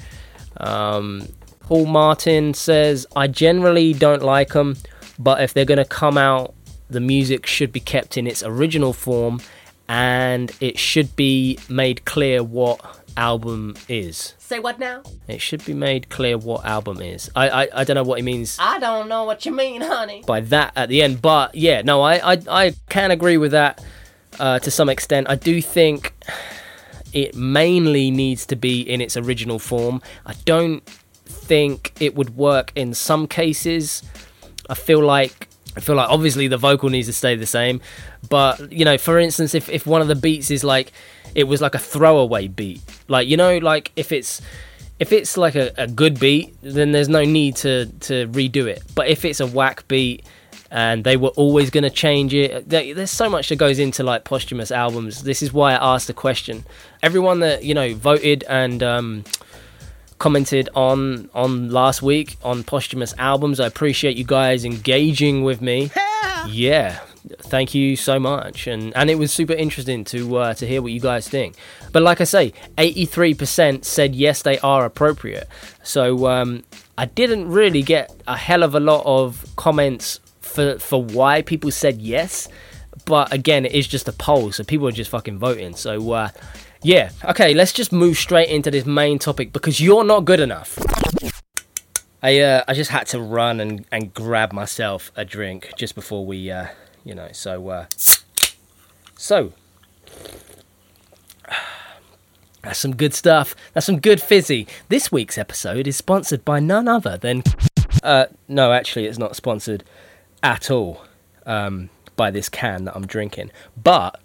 Um, 0.59 1.28
Paul 1.61 1.87
Martin 1.87 2.54
says, 2.54 3.07
I 3.16 3.26
generally 3.26 3.92
don't 3.92 4.23
like 4.23 4.50
them, 4.50 4.76
but 5.19 5.42
if 5.42 5.54
they're 5.54 5.64
going 5.64 5.78
to 5.78 5.85
come 5.85 6.19
out, 6.19 6.54
the 6.92 7.00
music 7.00 7.46
should 7.46 7.72
be 7.72 7.80
kept 7.80 8.16
in 8.16 8.26
its 8.26 8.42
original 8.42 8.92
form 8.92 9.40
and 9.88 10.52
it 10.61 10.78
should 10.78 11.14
be 11.16 11.58
made 11.68 12.04
clear 12.04 12.42
what 12.42 12.80
album 13.16 13.75
is. 13.88 14.34
Say 14.38 14.58
what 14.58 14.78
now? 14.78 15.02
It 15.28 15.40
should 15.40 15.64
be 15.64 15.75
made 15.75 16.08
clear 16.08 16.38
what 16.38 16.64
album 16.64 17.00
is. 17.00 17.30
I 17.34 17.49
I, 17.64 17.68
I 17.80 17.84
don't 17.84 17.94
know 17.96 18.02
what 18.02 18.18
he 18.18 18.22
means 18.22 18.56
I 18.61 18.78
don't 18.78 19.08
know 19.08 19.25
what 19.25 19.44
you 19.44 19.52
mean, 19.52 19.80
honey. 19.82 20.22
by 20.26 20.40
that 20.40 20.72
at 20.76 20.88
the 20.88 21.02
end, 21.02 21.20
but 21.20 21.54
yeah, 21.54 21.82
no, 21.82 22.00
I 22.02 22.34
I, 22.34 22.38
I 22.49 22.75
can 22.88 23.11
agree 23.11 23.37
with 23.37 23.52
that 23.52 23.84
uh, 24.38 24.58
to 24.61 24.70
some 24.70 24.88
extent. 24.88 25.28
I 25.28 25.34
do 25.34 25.61
think 25.61 26.14
it 27.12 27.34
mainly 27.34 28.11
needs 28.11 28.46
to 28.46 28.56
be 28.56 28.80
in 28.80 29.00
its 29.00 29.16
original 29.16 29.58
form. 29.58 30.00
I 30.25 30.34
don't 30.44 30.82
think 31.26 31.92
it 32.00 32.14
would 32.14 32.37
work 32.37 32.72
in 32.75 32.94
some 32.94 33.26
cases. 33.26 34.02
I 34.70 34.75
feel 34.75 35.00
like 35.00 35.49
I 35.76 35.80
feel 35.80 35.96
like 35.96 36.08
obviously 36.08 36.48
the 36.48 36.58
vocal 36.58 36.90
needs 36.90 37.06
to 37.08 37.12
stay 37.12 37.34
the 37.36 37.46
same, 37.46 37.80
but 38.28 38.72
you 38.72 38.84
know, 38.84 38.98
for 38.98 39.18
instance, 39.18 39.54
if 39.54 39.68
if 39.68 39.86
one 39.86 40.02
of 40.02 40.08
the 40.08 40.14
beats 40.14 40.50
is 40.50 40.64
like 40.64 40.92
it 41.34 41.44
was 41.44 41.60
like 41.60 41.74
a 41.74 41.78
throwaway 41.78 42.48
beat, 42.48 42.82
like 43.08 43.26
you 43.26 43.36
know, 43.36 43.58
like 43.58 43.92
if 43.96 44.12
it's 44.12 44.42
if 44.98 45.12
it's 45.12 45.36
like 45.36 45.54
a, 45.54 45.72
a 45.76 45.86
good 45.86 46.20
beat, 46.20 46.54
then 46.62 46.92
there's 46.92 47.08
no 47.08 47.24
need 47.24 47.56
to 47.56 47.86
to 48.00 48.28
redo 48.28 48.66
it. 48.66 48.82
But 48.94 49.08
if 49.08 49.24
it's 49.24 49.40
a 49.40 49.46
whack 49.46 49.88
beat 49.88 50.24
and 50.70 51.04
they 51.04 51.16
were 51.16 51.30
always 51.30 51.70
going 51.70 51.84
to 51.84 51.90
change 51.90 52.32
it, 52.32 52.68
there, 52.68 52.94
there's 52.94 53.10
so 53.10 53.28
much 53.28 53.48
that 53.48 53.56
goes 53.56 53.78
into 53.78 54.02
like 54.02 54.24
posthumous 54.24 54.70
albums. 54.70 55.22
This 55.24 55.42
is 55.42 55.52
why 55.52 55.72
I 55.72 55.94
asked 55.94 56.06
the 56.06 56.14
question. 56.14 56.64
Everyone 57.02 57.40
that 57.40 57.64
you 57.64 57.74
know 57.74 57.94
voted 57.94 58.44
and 58.44 58.82
um, 58.82 59.24
commented 60.22 60.68
on 60.76 61.28
on 61.34 61.68
last 61.70 62.00
week 62.00 62.36
on 62.44 62.62
posthumous 62.62 63.12
albums, 63.18 63.58
I 63.58 63.66
appreciate 63.66 64.16
you 64.16 64.22
guys 64.22 64.64
engaging 64.64 65.42
with 65.42 65.60
me. 65.60 65.90
Yeah, 66.46 67.00
thank 67.42 67.74
you 67.74 67.96
so 67.96 68.20
much. 68.20 68.68
And 68.68 68.96
and 68.96 69.10
it 69.10 69.16
was 69.16 69.32
super 69.32 69.52
interesting 69.52 70.04
to 70.06 70.36
uh, 70.36 70.54
to 70.54 70.66
hear 70.66 70.80
what 70.80 70.92
you 70.92 71.00
guys 71.00 71.28
think. 71.28 71.56
But 71.90 72.02
like 72.02 72.20
i 72.20 72.24
say 72.24 72.52
83% 72.78 73.84
said 73.84 74.14
yes 74.14 74.42
they 74.42 74.58
are 74.60 74.84
appropriate. 74.84 75.48
So 75.82 76.26
um, 76.28 76.62
i 76.96 77.04
didn't 77.04 77.48
really 77.48 77.82
get 77.82 78.10
a 78.26 78.36
hell 78.36 78.62
of 78.62 78.74
a 78.74 78.80
lot 78.80 79.02
of 79.04 79.44
comments 79.56 80.20
for 80.40 80.78
for 80.78 81.02
why 81.02 81.42
people 81.42 81.70
said 81.70 82.00
yes. 82.00 82.48
But 83.04 83.32
again 83.32 83.66
it 83.66 83.72
is 83.72 83.88
just 83.88 84.06
a 84.06 84.12
poll 84.12 84.52
so 84.52 84.62
people 84.62 84.86
are 84.86 84.98
just 85.02 85.10
fucking 85.10 85.38
voting. 85.38 85.74
So 85.74 86.12
uh, 86.12 86.28
yeah. 86.82 87.10
Okay 87.24 87.54
let's 87.54 87.72
just 87.72 87.92
move 87.92 88.16
straight 88.16 88.48
into 88.48 88.70
this 88.70 88.84
main 88.86 89.18
topic 89.18 89.52
because 89.52 89.80
you're 89.80 90.04
not 90.04 90.24
good 90.24 90.40
enough. 90.40 90.78
I, 92.24 92.38
uh, 92.38 92.62
I 92.68 92.74
just 92.74 92.92
had 92.92 93.08
to 93.08 93.20
run 93.20 93.58
and, 93.58 93.84
and 93.90 94.14
grab 94.14 94.52
myself 94.52 95.10
a 95.16 95.24
drink 95.24 95.72
just 95.76 95.96
before 95.96 96.24
we 96.24 96.50
uh, 96.50 96.68
you 97.04 97.14
know 97.14 97.28
so 97.32 97.68
uh, 97.68 97.86
so. 99.16 99.52
That's 102.62 102.78
some 102.78 102.94
good 102.94 103.12
stuff. 103.12 103.56
That's 103.72 103.86
some 103.86 103.98
good 103.98 104.22
fizzy. 104.22 104.68
This 104.88 105.10
week's 105.10 105.36
episode 105.36 105.88
is 105.88 105.96
sponsored 105.96 106.44
by 106.44 106.60
none 106.60 106.86
other 106.86 107.16
than 107.16 107.42
uh 108.04 108.26
no 108.48 108.72
actually 108.72 109.06
it's 109.06 109.18
not 109.18 109.36
sponsored 109.36 109.84
at 110.42 110.70
all 110.72 111.04
um 111.46 111.88
by 112.16 112.30
this 112.32 112.48
can 112.48 112.84
that 112.84 112.96
i'm 112.96 113.06
drinking. 113.06 113.50
But 113.80 114.20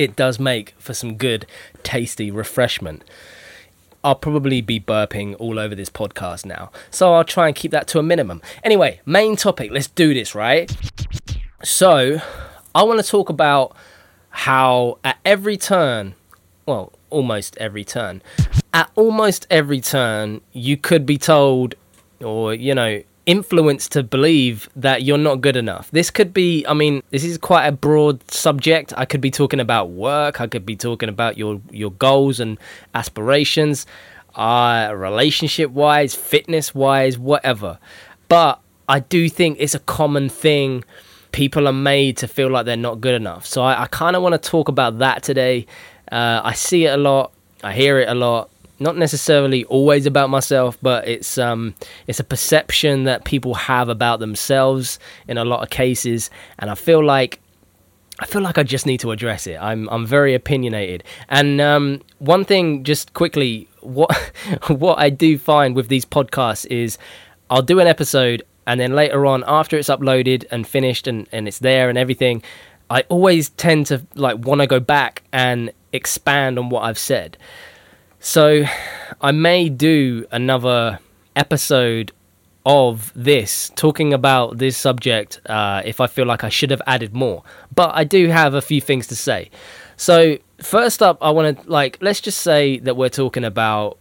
it 0.00 0.16
does 0.16 0.40
make 0.40 0.74
for 0.78 0.94
some 0.94 1.16
good 1.16 1.46
tasty 1.82 2.30
refreshment 2.30 3.04
I'll 4.02 4.14
probably 4.14 4.62
be 4.62 4.80
burping 4.80 5.36
all 5.38 5.58
over 5.58 5.74
this 5.74 5.90
podcast 5.90 6.46
now. 6.46 6.70
So 6.90 7.12
I'll 7.12 7.22
try 7.22 7.48
and 7.48 7.54
keep 7.54 7.70
that 7.72 7.86
to 7.88 7.98
a 7.98 8.02
minimum. 8.02 8.40
Anyway, 8.64 9.00
main 9.04 9.36
topic. 9.36 9.70
Let's 9.70 9.88
do 9.88 10.14
this, 10.14 10.34
right? 10.34 10.74
So, 11.62 12.18
I 12.74 12.82
want 12.84 12.98
to 13.04 13.06
talk 13.06 13.28
about 13.28 13.76
how 14.30 14.98
at 15.04 15.18
every 15.22 15.58
turn, 15.58 16.14
well, 16.64 16.94
almost 17.10 17.58
every 17.58 17.84
turn, 17.84 18.22
at 18.72 18.90
almost 18.94 19.46
every 19.50 19.82
turn, 19.82 20.40
you 20.54 20.78
could 20.78 21.04
be 21.04 21.18
told, 21.18 21.74
or, 22.24 22.54
you 22.54 22.74
know, 22.74 23.02
influenced 23.30 23.92
to 23.92 24.02
believe 24.02 24.68
that 24.74 25.04
you're 25.04 25.16
not 25.16 25.40
good 25.40 25.56
enough. 25.56 25.88
This 25.92 26.10
could 26.10 26.34
be, 26.34 26.66
I 26.66 26.74
mean, 26.74 27.04
this 27.10 27.22
is 27.22 27.38
quite 27.38 27.66
a 27.68 27.72
broad 27.72 28.28
subject. 28.28 28.92
I 28.96 29.04
could 29.04 29.20
be 29.20 29.30
talking 29.30 29.60
about 29.60 29.90
work, 29.90 30.40
I 30.40 30.48
could 30.48 30.66
be 30.66 30.74
talking 30.74 31.08
about 31.08 31.38
your, 31.38 31.60
your 31.70 31.92
goals 31.92 32.40
and 32.40 32.58
aspirations, 32.92 33.86
uh, 34.34 34.92
relationship 34.96 35.70
wise, 35.70 36.12
fitness 36.12 36.74
wise, 36.74 37.18
whatever. 37.18 37.78
But 38.28 38.60
I 38.88 38.98
do 38.98 39.28
think 39.28 39.58
it's 39.60 39.76
a 39.76 39.80
common 39.80 40.28
thing 40.28 40.82
people 41.30 41.68
are 41.68 41.72
made 41.72 42.16
to 42.16 42.26
feel 42.26 42.50
like 42.50 42.66
they're 42.66 42.76
not 42.76 43.00
good 43.00 43.14
enough. 43.14 43.46
So 43.46 43.62
I, 43.62 43.82
I 43.82 43.86
kind 43.86 44.16
of 44.16 44.22
want 44.22 44.32
to 44.40 44.50
talk 44.50 44.68
about 44.68 44.98
that 44.98 45.22
today. 45.22 45.66
Uh, 46.10 46.40
I 46.42 46.54
see 46.54 46.86
it 46.86 46.94
a 46.94 46.96
lot. 46.96 47.32
I 47.62 47.72
hear 47.72 48.00
it 48.00 48.08
a 48.08 48.14
lot. 48.14 48.50
Not 48.80 48.96
necessarily 48.96 49.64
always 49.66 50.06
about 50.06 50.30
myself, 50.30 50.78
but 50.82 51.06
it's 51.06 51.38
um 51.38 51.74
it's 52.06 52.18
a 52.18 52.24
perception 52.24 53.04
that 53.04 53.24
people 53.24 53.54
have 53.54 53.88
about 53.88 54.20
themselves 54.20 54.98
in 55.28 55.38
a 55.38 55.44
lot 55.44 55.62
of 55.62 55.70
cases, 55.70 56.30
and 56.58 56.70
I 56.70 56.74
feel 56.74 57.04
like 57.04 57.40
I 58.18 58.26
feel 58.26 58.42
like 58.42 58.58
I 58.58 58.62
just 58.62 58.86
need 58.86 59.00
to 59.00 59.10
address 59.12 59.46
it. 59.46 59.58
I'm 59.60 59.88
I'm 59.90 60.06
very 60.06 60.34
opinionated, 60.34 61.04
and 61.28 61.60
um, 61.60 62.02
one 62.18 62.44
thing 62.44 62.82
just 62.82 63.14
quickly, 63.14 63.68
what 63.80 64.12
what 64.68 64.98
I 64.98 65.10
do 65.10 65.38
find 65.38 65.76
with 65.76 65.88
these 65.88 66.04
podcasts 66.04 66.66
is 66.66 66.98
I'll 67.50 67.62
do 67.62 67.80
an 67.80 67.86
episode 67.86 68.42
and 68.66 68.80
then 68.80 68.94
later 68.94 69.26
on 69.26 69.42
after 69.46 69.76
it's 69.76 69.88
uploaded 69.88 70.44
and 70.50 70.66
finished 70.66 71.06
and, 71.06 71.26
and 71.32 71.48
it's 71.48 71.58
there 71.58 71.88
and 71.88 71.98
everything 71.98 72.42
i 72.88 73.02
always 73.08 73.50
tend 73.50 73.86
to 73.86 74.00
like 74.14 74.38
want 74.46 74.60
to 74.60 74.66
go 74.66 74.78
back 74.80 75.22
and 75.32 75.72
expand 75.92 76.58
on 76.58 76.68
what 76.70 76.82
i've 76.82 76.98
said 76.98 77.36
so 78.20 78.64
i 79.20 79.32
may 79.32 79.68
do 79.68 80.24
another 80.30 80.98
episode 81.34 82.12
of 82.66 83.10
this 83.16 83.72
talking 83.74 84.12
about 84.12 84.58
this 84.58 84.76
subject 84.76 85.40
uh, 85.46 85.82
if 85.84 86.00
i 86.00 86.06
feel 86.06 86.26
like 86.26 86.44
i 86.44 86.48
should 86.48 86.70
have 86.70 86.82
added 86.86 87.14
more 87.14 87.42
but 87.74 87.90
i 87.94 88.04
do 88.04 88.28
have 88.28 88.54
a 88.54 88.60
few 88.60 88.80
things 88.80 89.06
to 89.06 89.16
say 89.16 89.50
so 89.96 90.36
first 90.58 91.02
up 91.02 91.16
i 91.22 91.30
want 91.30 91.58
to 91.58 91.70
like 91.70 91.96
let's 92.00 92.20
just 92.20 92.40
say 92.40 92.78
that 92.78 92.96
we're 92.96 93.08
talking 93.08 93.44
about 93.44 93.98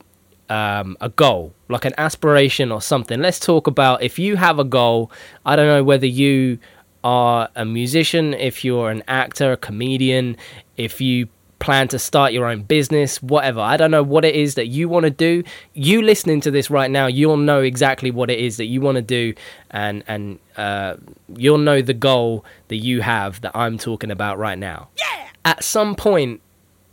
um, 0.49 0.97
a 0.99 1.09
goal, 1.09 1.53
like 1.67 1.85
an 1.85 1.93
aspiration 1.97 2.71
or 2.71 2.81
something. 2.81 3.21
Let's 3.21 3.39
talk 3.39 3.67
about 3.67 4.01
if 4.01 4.17
you 4.17 4.35
have 4.35 4.59
a 4.59 4.63
goal. 4.63 5.11
I 5.45 5.55
don't 5.55 5.67
know 5.67 5.83
whether 5.83 6.07
you 6.07 6.57
are 7.03 7.49
a 7.55 7.63
musician, 7.65 8.33
if 8.33 8.65
you're 8.65 8.89
an 8.89 9.03
actor, 9.07 9.53
a 9.53 9.57
comedian, 9.57 10.35
if 10.75 10.99
you 10.99 11.29
plan 11.59 11.87
to 11.89 11.99
start 11.99 12.33
your 12.33 12.47
own 12.47 12.63
business, 12.63 13.21
whatever. 13.21 13.59
I 13.59 13.77
don't 13.77 13.91
know 13.91 14.03
what 14.03 14.25
it 14.25 14.35
is 14.35 14.55
that 14.55 14.67
you 14.67 14.89
want 14.89 15.03
to 15.03 15.09
do. 15.09 15.43
You 15.73 16.01
listening 16.01 16.41
to 16.41 16.51
this 16.51 16.69
right 16.69 16.89
now, 16.89 17.07
you'll 17.07 17.37
know 17.37 17.61
exactly 17.61 18.11
what 18.11 18.29
it 18.29 18.39
is 18.39 18.57
that 18.57 18.65
you 18.65 18.81
want 18.81 18.95
to 18.95 19.01
do, 19.01 19.33
and 19.69 20.03
and 20.07 20.39
uh, 20.57 20.95
you'll 21.35 21.57
know 21.57 21.81
the 21.81 21.93
goal 21.93 22.45
that 22.69 22.77
you 22.77 23.01
have 23.01 23.41
that 23.41 23.55
I'm 23.55 23.77
talking 23.77 24.11
about 24.11 24.37
right 24.37 24.57
now. 24.57 24.89
Yeah. 24.97 25.27
At 25.45 25.63
some 25.63 25.95
point 25.95 26.41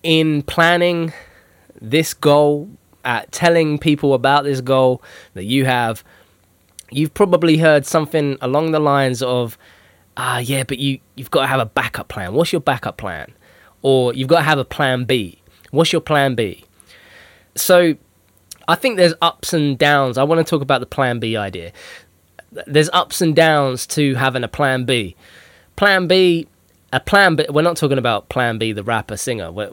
in 0.02 0.42
planning 0.42 1.12
this 1.80 2.14
goal, 2.14 2.68
at 3.04 3.30
telling 3.32 3.78
people 3.78 4.14
about 4.14 4.44
this 4.44 4.60
goal 4.60 5.02
that 5.34 5.44
you 5.44 5.64
have, 5.64 6.04
you've 6.90 7.14
probably 7.14 7.58
heard 7.58 7.86
something 7.86 8.36
along 8.40 8.72
the 8.72 8.78
lines 8.78 9.22
of, 9.22 9.58
ah, 10.16 10.38
yeah, 10.38 10.62
but 10.62 10.78
you, 10.78 11.00
you've 11.16 11.30
got 11.30 11.42
to 11.42 11.46
have 11.48 11.60
a 11.60 11.66
backup 11.66 12.08
plan. 12.08 12.34
What's 12.34 12.52
your 12.52 12.60
backup 12.60 12.96
plan? 12.96 13.32
Or 13.82 14.12
you've 14.14 14.28
got 14.28 14.38
to 14.38 14.44
have 14.44 14.58
a 14.58 14.64
plan 14.64 15.04
B. 15.04 15.40
What's 15.70 15.92
your 15.92 16.00
plan 16.00 16.34
B? 16.34 16.64
So 17.54 17.94
I 18.68 18.74
think 18.74 18.96
there's 18.96 19.14
ups 19.22 19.52
and 19.52 19.78
downs. 19.78 20.18
I 20.18 20.24
want 20.24 20.44
to 20.44 20.50
talk 20.50 20.62
about 20.62 20.80
the 20.80 20.86
plan 20.86 21.18
B 21.18 21.36
idea. 21.36 21.72
There's 22.66 22.90
ups 22.92 23.20
and 23.20 23.34
downs 23.34 23.86
to 23.88 24.14
having 24.14 24.44
a 24.44 24.48
plan 24.48 24.84
B. 24.84 25.14
Plan 25.76 26.06
B, 26.06 26.46
a 26.92 27.00
plan 27.00 27.36
B, 27.36 27.44
we're 27.50 27.62
not 27.62 27.76
talking 27.76 27.98
about 27.98 28.28
plan 28.28 28.58
B, 28.58 28.72
the 28.72 28.82
rapper 28.82 29.16
singer. 29.16 29.52
We're, 29.52 29.72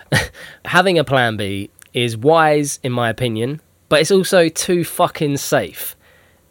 having 0.64 0.98
a 0.98 1.04
plan 1.04 1.36
B 1.36 1.70
is 1.92 2.16
wise 2.16 2.80
in 2.82 2.92
my 2.92 3.08
opinion, 3.08 3.60
but 3.88 4.00
it's 4.00 4.10
also 4.10 4.48
too 4.48 4.84
fucking 4.84 5.36
safe. 5.36 5.96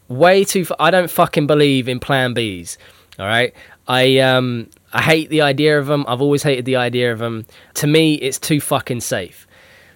Way 0.07 0.43
too. 0.43 0.65
I 0.79 0.91
don't 0.91 1.09
fucking 1.09 1.47
believe 1.47 1.87
in 1.87 1.99
Plan 1.99 2.35
Bs. 2.35 2.77
All 3.19 3.25
right. 3.25 3.53
I 3.87 4.19
um 4.19 4.69
I 4.95 5.01
hate 5.01 5.29
the 5.29 5.41
idea 5.41 5.77
of 5.77 5.87
them. 5.87 6.05
I've 6.07 6.21
always 6.21 6.41
hated 6.41 6.65
the 6.65 6.77
idea 6.77 7.11
of 7.11 7.19
them. 7.19 7.45
To 7.75 7.87
me, 7.87 8.15
it's 8.15 8.39
too 8.39 8.61
fucking 8.61 9.01
safe. 9.01 9.45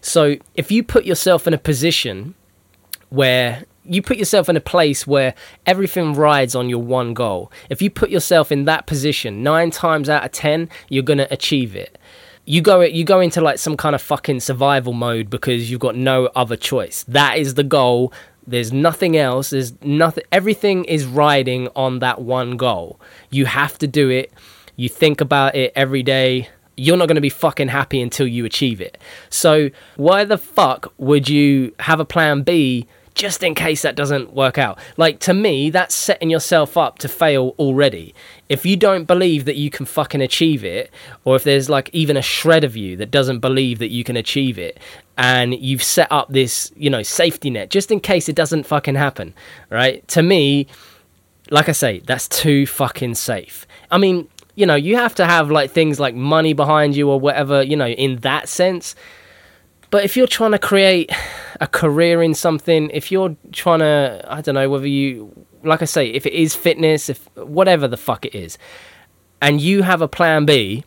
So 0.02 0.36
if 0.56 0.72
you 0.72 0.84
put 0.84 1.06
yourself 1.06 1.48
in 1.48 1.54
a 1.54 1.58
position 1.58 2.36
where 3.10 3.64
you 3.86 4.02
put 4.02 4.18
yourself 4.18 4.50
in 4.50 4.58
a 4.58 4.62
place 4.62 5.08
where 5.08 5.34
everything 5.66 6.14
rides 6.14 6.54
on 6.54 6.70
your 6.70 6.84
one 6.84 7.14
goal, 7.14 7.50
if 7.70 7.82
you 7.82 7.90
put 7.90 8.10
yourself 8.10 8.52
in 8.52 8.66
that 8.66 8.88
position, 8.88 9.42
nine 9.42 9.72
times 9.72 10.10
out 10.10 10.26
of 10.26 10.32
ten, 10.32 10.70
you're 10.90 11.04
gonna 11.04 11.28
achieve 11.32 11.76
it 11.76 11.98
you 12.46 12.62
go 12.62 12.82
you 12.82 13.04
go 13.04 13.20
into 13.20 13.42
like 13.42 13.60
some 13.60 13.78
kind 13.78 13.94
of 13.94 14.02
fucking 14.02 14.40
survival 14.40 14.92
mode 14.92 15.30
because 15.30 15.70
you've 15.70 15.80
got 15.80 15.96
no 15.96 16.26
other 16.36 16.56
choice. 16.56 17.04
That 17.08 17.38
is 17.38 17.54
the 17.54 17.64
goal. 17.64 18.12
There's 18.48 18.74
nothing 18.74 19.16
else. 19.16 19.52
There's 19.52 19.80
nothing. 19.84 20.24
Everything 20.32 20.84
is 20.86 21.06
riding 21.06 21.68
on 21.76 22.00
that 22.00 22.22
one 22.22 22.58
goal. 22.58 23.00
You 23.30 23.46
have 23.46 23.78
to 23.78 23.88
do 23.88 24.10
it. 24.10 24.34
You 24.80 24.88
think 24.88 25.20
about 25.20 25.56
it 25.56 25.74
every 25.76 26.04
day. 26.04 26.48
You're 26.78 26.96
not 26.96 27.10
going 27.10 27.16
to 27.16 27.22
be 27.22 27.30
fucking 27.30 27.68
happy 27.68 28.02
until 28.02 28.26
you 28.26 28.46
achieve 28.46 28.80
it. 28.80 28.98
So 29.30 29.72
why 29.98 30.24
the 30.24 30.38
fuck 30.38 30.94
would 30.98 31.28
you 31.28 31.76
have 31.80 32.00
a 32.00 32.06
plan 32.06 32.44
B 32.44 32.88
just 33.14 33.44
in 33.44 33.54
case 33.54 33.82
that 33.82 33.98
doesn't 33.98 34.32
work 34.34 34.58
out. 34.58 34.80
Like 34.96 35.20
to 35.22 35.34
me, 35.34 35.70
that's 35.72 35.94
setting 35.94 36.30
yourself 36.30 36.78
up 36.78 37.00
to 37.00 37.10
fail 37.10 37.54
already. 37.60 38.16
If 38.48 38.66
you 38.66 38.78
don't 38.78 39.04
believe 39.04 39.44
that 39.44 39.58
you 39.58 39.70
can 39.70 39.86
fucking 39.86 40.22
achieve 40.22 40.64
it, 40.64 40.90
or 41.26 41.36
if 41.36 41.44
there's 41.44 41.70
like 41.70 41.90
even 41.92 42.16
a 42.16 42.22
shred 42.22 42.64
of 42.64 42.78
you 42.78 42.96
that 42.96 43.12
doesn't 43.12 43.40
believe 43.40 43.80
that 43.80 43.90
you 43.90 44.06
can 44.06 44.16
achieve 44.16 44.58
it, 44.58 44.80
and 45.18 45.54
you've 45.54 45.84
set 45.84 46.10
up 46.10 46.30
this, 46.30 46.72
you 46.78 46.90
know, 46.90 47.04
safety 47.04 47.50
net 47.50 47.70
just 47.70 47.92
in 47.92 48.00
case 48.00 48.30
it 48.30 48.36
doesn't 48.36 48.64
fucking 48.64 48.96
happen, 48.96 49.34
right? 49.70 50.08
To 50.10 50.24
me, 50.24 50.68
like 51.50 51.68
I 51.68 51.74
say, 51.74 52.00
that's 52.00 52.30
too 52.30 52.66
fucking 52.66 53.16
safe. 53.16 53.68
I 53.92 53.98
mean, 53.98 54.30
you 54.60 54.66
know, 54.66 54.76
you 54.76 54.98
have 54.98 55.16
to 55.16 55.26
have 55.26 55.50
like 55.50 55.72
things 55.72 56.02
like 56.02 56.14
money 56.14 56.52
behind 56.52 56.94
you 56.94 57.10
or 57.10 57.18
whatever, 57.18 57.64
you 57.64 57.78
know, 57.78 57.88
in 57.88 58.18
that 58.18 58.50
sense. 58.50 58.94
But 59.90 60.04
if 60.04 60.18
you're 60.18 60.28
trying 60.28 60.52
to 60.52 60.60
create 60.60 61.10
a 61.62 61.66
career 61.66 62.22
in 62.22 62.34
something, 62.34 62.90
if 62.94 63.10
you're 63.10 63.38
trying 63.54 63.80
to, 63.80 64.22
I 64.28 64.42
don't 64.42 64.56
know, 64.56 64.70
whether 64.70 64.86
you, 64.86 65.46
like 65.64 65.82
I 65.82 65.86
say, 65.86 66.10
if 66.10 66.26
it 66.26 66.34
is 66.34 66.56
fitness, 66.56 67.08
if 67.08 67.26
whatever 67.38 67.88
the 67.88 67.96
fuck 67.96 68.26
it 68.26 68.36
is, 68.36 68.58
and 69.42 69.62
you 69.62 69.84
have 69.84 70.02
a 70.02 70.10
plan 70.10 70.46
B, 70.46 70.84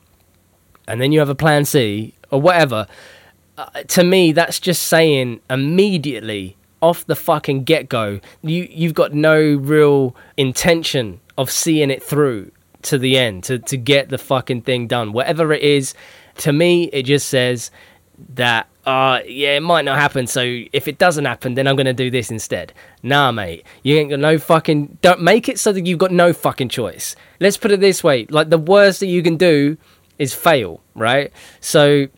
and 0.87 1.00
then 1.00 1.11
you 1.11 1.21
have 1.21 1.31
a 1.31 1.35
plan 1.35 1.64
C, 1.64 2.12
or 2.31 2.43
whatever, 2.43 2.87
uh, 3.57 3.85
to 3.88 4.05
me, 4.05 4.33
that's 4.33 4.61
just 4.61 4.83
saying 4.83 5.41
immediately 5.49 6.59
off 6.83 7.07
the 7.07 7.17
fucking 7.17 7.64
get 7.64 7.88
go, 7.88 8.21
you, 8.43 8.69
you've 8.71 8.93
got 8.93 9.14
no 9.14 9.41
real 9.41 10.14
intention 10.37 11.21
of 11.38 11.50
seeing 11.50 11.91
it 11.91 12.02
through 12.02 12.50
to 12.83 12.99
the 12.99 13.17
end, 13.19 13.45
to, 13.45 13.59
to 13.59 13.77
get 13.77 14.09
the 14.09 14.19
fucking 14.19 14.62
thing 14.62 14.87
done. 14.87 15.12
Whatever 15.12 15.53
it 15.53 15.62
is, 15.62 15.95
to 16.39 16.53
me, 16.53 16.85
it 16.85 17.05
just 17.05 17.29
says 17.29 17.71
that 18.35 18.69
uh 18.85 19.21
yeah 19.27 19.57
it 19.57 19.62
might 19.62 19.85
not 19.85 19.99
happen 19.99 20.27
so 20.27 20.41
if 20.73 20.89
it 20.89 20.99
doesn't 20.99 21.25
happen 21.25 21.55
then 21.55 21.67
i'm 21.67 21.77
gonna 21.77 21.93
do 21.93 22.11
this 22.11 22.31
instead. 22.31 22.73
Nah 23.03 23.31
mate 23.31 23.65
you 23.83 23.97
ain't 23.97 24.11
got 24.11 24.19
no 24.19 24.39
fucking 24.39 24.99
don't 25.03 25.21
make 25.21 25.49
it 25.49 25.59
so 25.59 25.73
that 25.73 25.87
you've 25.87 25.99
got 25.99 26.11
no 26.11 26.33
fucking 26.33 26.69
choice. 26.69 27.15
Let's 27.39 27.57
put 27.57 27.71
it 27.71 27.81
this 27.81 28.03
way 28.03 28.27
like 28.29 28.51
the 28.51 28.59
worst 28.59 29.01
that 29.01 29.07
you 29.07 29.23
can 29.23 29.37
do 29.37 29.77
is 30.19 30.35
fail 30.35 30.81
right? 30.95 31.33
So 31.61 32.09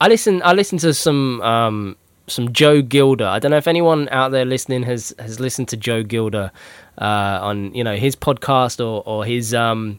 i 0.00 0.08
listen 0.08 0.42
i 0.44 0.52
listen 0.52 0.78
to 0.78 0.94
some 0.94 1.40
um 1.42 1.96
some 2.28 2.52
joe 2.52 2.82
gilder. 2.82 3.26
I 3.26 3.40
don't 3.40 3.50
know 3.50 3.56
if 3.56 3.66
anyone 3.68 4.08
out 4.10 4.30
there 4.30 4.44
listening 4.44 4.84
has 4.84 5.12
has 5.18 5.40
listened 5.40 5.68
to 5.68 5.76
joe 5.76 6.04
gilder 6.04 6.52
uh 6.98 7.38
on 7.42 7.74
you 7.74 7.82
know 7.82 7.96
his 7.96 8.14
podcast 8.14 8.78
or 8.78 9.02
or 9.06 9.24
his 9.24 9.54
um 9.54 9.98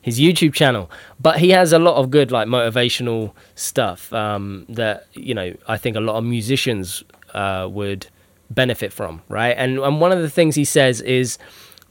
his 0.00 0.18
YouTube 0.18 0.54
channel. 0.54 0.90
But 1.18 1.38
he 1.38 1.50
has 1.50 1.72
a 1.72 1.78
lot 1.78 1.96
of 1.96 2.10
good 2.10 2.30
like 2.32 2.48
motivational 2.48 3.32
stuff 3.54 4.12
um, 4.12 4.66
that 4.68 5.06
you 5.12 5.34
know 5.34 5.54
I 5.68 5.76
think 5.76 5.96
a 5.96 6.00
lot 6.00 6.16
of 6.16 6.24
musicians 6.24 7.04
uh, 7.34 7.68
would 7.70 8.06
benefit 8.50 8.92
from, 8.92 9.22
right? 9.28 9.54
And 9.56 9.78
and 9.78 10.00
one 10.00 10.12
of 10.12 10.20
the 10.20 10.30
things 10.30 10.54
he 10.56 10.64
says 10.64 11.00
is 11.00 11.38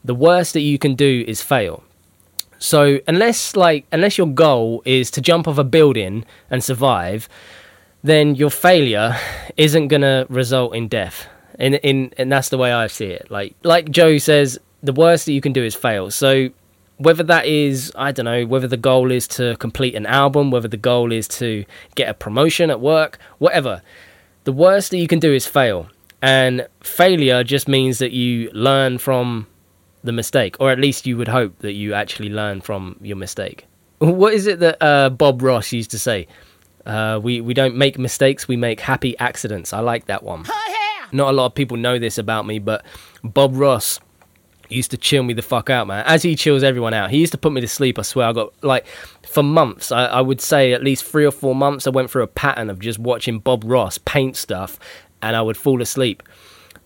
the 0.04 0.14
worst 0.14 0.52
that 0.54 0.60
you 0.60 0.78
can 0.78 0.94
do 0.94 1.24
is 1.26 1.42
fail. 1.42 1.82
So 2.58 3.00
unless 3.08 3.56
like 3.56 3.86
unless 3.90 4.18
your 4.18 4.26
goal 4.26 4.82
is 4.84 5.10
to 5.12 5.20
jump 5.20 5.48
off 5.48 5.58
a 5.58 5.64
building 5.64 6.24
and 6.50 6.62
survive, 6.62 7.28
then 8.02 8.34
your 8.34 8.50
failure 8.50 9.16
isn't 9.56 9.88
gonna 9.88 10.26
result 10.28 10.74
in 10.74 10.88
death. 10.88 11.26
In 11.58 11.74
in 11.74 12.12
and 12.18 12.30
that's 12.30 12.48
the 12.48 12.58
way 12.58 12.72
I 12.72 12.86
see 12.86 13.06
it. 13.06 13.30
Like 13.30 13.54
like 13.62 13.90
Joe 13.90 14.18
says, 14.18 14.58
the 14.82 14.92
worst 14.92 15.26
that 15.26 15.32
you 15.32 15.40
can 15.40 15.52
do 15.52 15.64
is 15.64 15.74
fail. 15.74 16.10
So 16.10 16.50
whether 17.00 17.22
that 17.22 17.46
is 17.46 17.92
i 17.96 18.12
don't 18.12 18.26
know 18.26 18.44
whether 18.46 18.68
the 18.68 18.76
goal 18.76 19.10
is 19.10 19.26
to 19.26 19.56
complete 19.56 19.94
an 19.94 20.06
album 20.06 20.50
whether 20.50 20.68
the 20.68 20.76
goal 20.76 21.12
is 21.12 21.26
to 21.26 21.64
get 21.94 22.08
a 22.08 22.14
promotion 22.14 22.70
at 22.70 22.80
work 22.80 23.18
whatever. 23.38 23.82
The 24.44 24.52
worst 24.52 24.90
that 24.90 24.98
you 24.98 25.06
can 25.06 25.18
do 25.18 25.32
is 25.32 25.46
fail. 25.46 25.88
And 26.22 26.66
failure 26.82 27.44
just 27.44 27.68
means 27.68 27.98
that 27.98 28.12
you 28.12 28.50
learn 28.52 28.98
from 28.98 29.46
the 30.02 30.12
mistake 30.12 30.56
or 30.60 30.70
at 30.70 30.78
least 30.78 31.06
you 31.06 31.16
would 31.16 31.28
hope 31.28 31.58
that 31.58 31.72
you 31.72 31.92
actually 31.92 32.30
learn 32.30 32.60
from 32.60 32.96
your 33.02 33.16
mistake. 33.16 33.66
What 33.98 34.32
is 34.32 34.46
it 34.46 34.60
that 34.60 34.82
uh, 34.82 35.10
bob 35.10 35.42
ross 35.42 35.72
used 35.72 35.90
to 35.90 35.98
say? 35.98 36.26
Uh, 36.86 37.20
we, 37.22 37.42
we 37.42 37.52
don't 37.52 37.76
make 37.76 37.98
mistakes 37.98 38.48
we 38.48 38.56
make 38.56 38.80
happy 38.80 39.16
accidents. 39.18 39.72
I 39.72 39.80
like 39.80 40.06
that 40.06 40.22
one. 40.22 40.44
Not 41.12 41.30
a 41.30 41.32
lot 41.32 41.46
of 41.46 41.54
people 41.54 41.76
know 41.76 41.98
this 41.98 42.16
about 42.16 42.46
me 42.46 42.58
but 42.58 42.84
bob 43.22 43.56
ross 43.56 44.00
used 44.70 44.90
to 44.92 44.96
chill 44.96 45.22
me 45.22 45.34
the 45.34 45.42
fuck 45.42 45.70
out, 45.70 45.86
man. 45.86 46.04
As 46.06 46.22
he 46.22 46.36
chills 46.36 46.62
everyone 46.62 46.94
out, 46.94 47.10
he 47.10 47.18
used 47.18 47.32
to 47.32 47.38
put 47.38 47.52
me 47.52 47.60
to 47.60 47.68
sleep. 47.68 47.98
I 47.98 48.02
swear, 48.02 48.28
I 48.28 48.32
got 48.32 48.52
like 48.64 48.86
for 49.26 49.42
months. 49.42 49.92
I, 49.92 50.06
I 50.06 50.20
would 50.20 50.40
say 50.40 50.72
at 50.72 50.82
least 50.82 51.04
three 51.04 51.24
or 51.24 51.30
four 51.30 51.54
months. 51.54 51.86
I 51.86 51.90
went 51.90 52.10
through 52.10 52.22
a 52.22 52.28
pattern 52.28 52.70
of 52.70 52.80
just 52.80 52.98
watching 52.98 53.38
Bob 53.38 53.64
Ross 53.64 53.98
paint 53.98 54.36
stuff, 54.36 54.78
and 55.22 55.36
I 55.36 55.42
would 55.42 55.56
fall 55.56 55.82
asleep, 55.82 56.22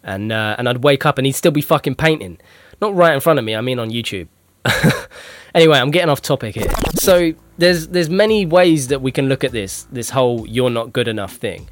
and 0.02 0.32
uh, 0.32 0.56
and 0.58 0.68
I'd 0.68 0.84
wake 0.84 1.06
up 1.06 1.18
and 1.18 1.26
he'd 1.26 1.32
still 1.32 1.52
be 1.52 1.60
fucking 1.60 1.96
painting, 1.96 2.38
not 2.80 2.94
right 2.94 3.14
in 3.14 3.20
front 3.20 3.38
of 3.38 3.44
me. 3.44 3.54
I 3.54 3.60
mean 3.60 3.78
on 3.78 3.90
YouTube. 3.90 4.28
anyway, 5.54 5.78
I'm 5.78 5.90
getting 5.90 6.10
off 6.10 6.22
topic 6.22 6.54
here. 6.54 6.70
So 6.94 7.34
there's 7.58 7.88
there's 7.88 8.10
many 8.10 8.46
ways 8.46 8.88
that 8.88 9.00
we 9.02 9.12
can 9.12 9.28
look 9.28 9.44
at 9.44 9.52
this 9.52 9.86
this 9.92 10.10
whole 10.10 10.46
you're 10.46 10.70
not 10.70 10.92
good 10.92 11.08
enough 11.08 11.34
thing. 11.34 11.68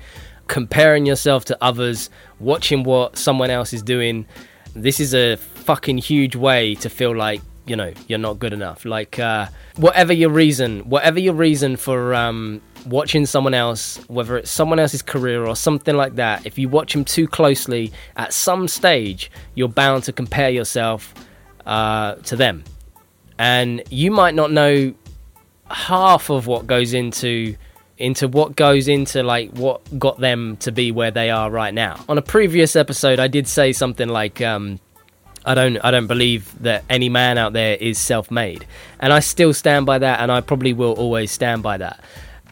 Comparing 0.49 1.07
yourself 1.07 1.45
to 1.47 1.59
others, 1.63 2.11
watching 2.39 2.83
what 2.83 3.17
someone 3.17 3.51
else 3.51 3.73
is 3.73 3.83
doing. 3.83 4.27
This 4.75 5.01
is 5.01 5.15
a 5.15 5.37
fucking 5.63 5.99
huge 5.99 6.37
way 6.37 6.75
to 6.77 6.91
feel 6.91 7.15
like 7.15 7.41
you 7.67 7.77
know 7.77 7.93
you're 8.09 8.19
not 8.19 8.39
good 8.39 8.53
enough. 8.53 8.85
Like 8.85 9.19
uh, 9.19 9.47
whatever 9.77 10.13
your 10.13 10.31
reason 10.31 10.81
whatever 10.81 11.19
your 11.19 11.35
reason 11.35 11.77
for 11.77 12.15
um, 12.15 12.61
watching 12.87 13.27
someone 13.27 13.55
else 13.55 13.99
whether 14.09 14.37
it's 14.37 14.51
someone 14.51 14.79
else's 14.79 15.03
career 15.03 15.47
or 15.47 15.55
something 15.55 15.97
like 15.97 16.17
that 16.17 16.45
if 16.45 16.59
you 16.59 16.69
watch 16.69 16.93
them 16.93 17.05
too 17.05 17.29
closely 17.29 17.93
at 18.17 18.33
some 18.33 18.67
stage 18.67 19.31
you're 19.55 19.69
bound 19.69 20.03
to 20.03 20.13
compare 20.13 20.51
yourself 20.51 21.15
uh, 21.67 22.15
to 22.17 22.37
them. 22.37 22.65
And 23.39 23.83
you 23.91 24.11
might 24.11 24.35
not 24.35 24.51
know 24.53 24.95
half 25.71 26.29
of 26.31 26.47
what 26.47 26.67
goes 26.67 26.93
into 26.93 27.57
into 27.99 28.27
what 28.27 28.57
goes 28.57 28.89
into 28.89 29.23
like 29.23 29.51
what 29.53 29.81
got 29.99 30.19
them 30.19 30.57
to 30.57 30.73
be 30.73 30.91
where 30.91 31.11
they 31.11 31.31
are 31.31 31.51
right 31.51 31.73
now. 31.73 32.05
On 32.09 32.19
a 32.19 32.23
previous 32.23 32.75
episode 32.77 33.19
i 33.19 33.29
did 33.29 33.47
say 33.47 33.73
something 33.73 34.09
like 34.09 34.41
um, 34.41 34.81
I 35.45 35.55
don't 35.55 35.79
I 35.85 35.91
don't 35.91 36.07
believe 36.07 36.55
that 36.63 36.85
any 36.89 37.09
man 37.09 37.39
out 37.39 37.53
there 37.53 37.77
is 37.77 37.99
self-made. 37.99 38.67
And 39.01 39.13
I 39.13 39.21
still 39.21 39.53
stand 39.55 39.87
by 39.87 39.99
that 39.99 40.21
and 40.21 40.31
I 40.31 40.41
probably 40.41 40.73
will 40.73 40.93
always 40.93 41.33
stand 41.33 41.63
by 41.63 41.79
that. 41.79 42.03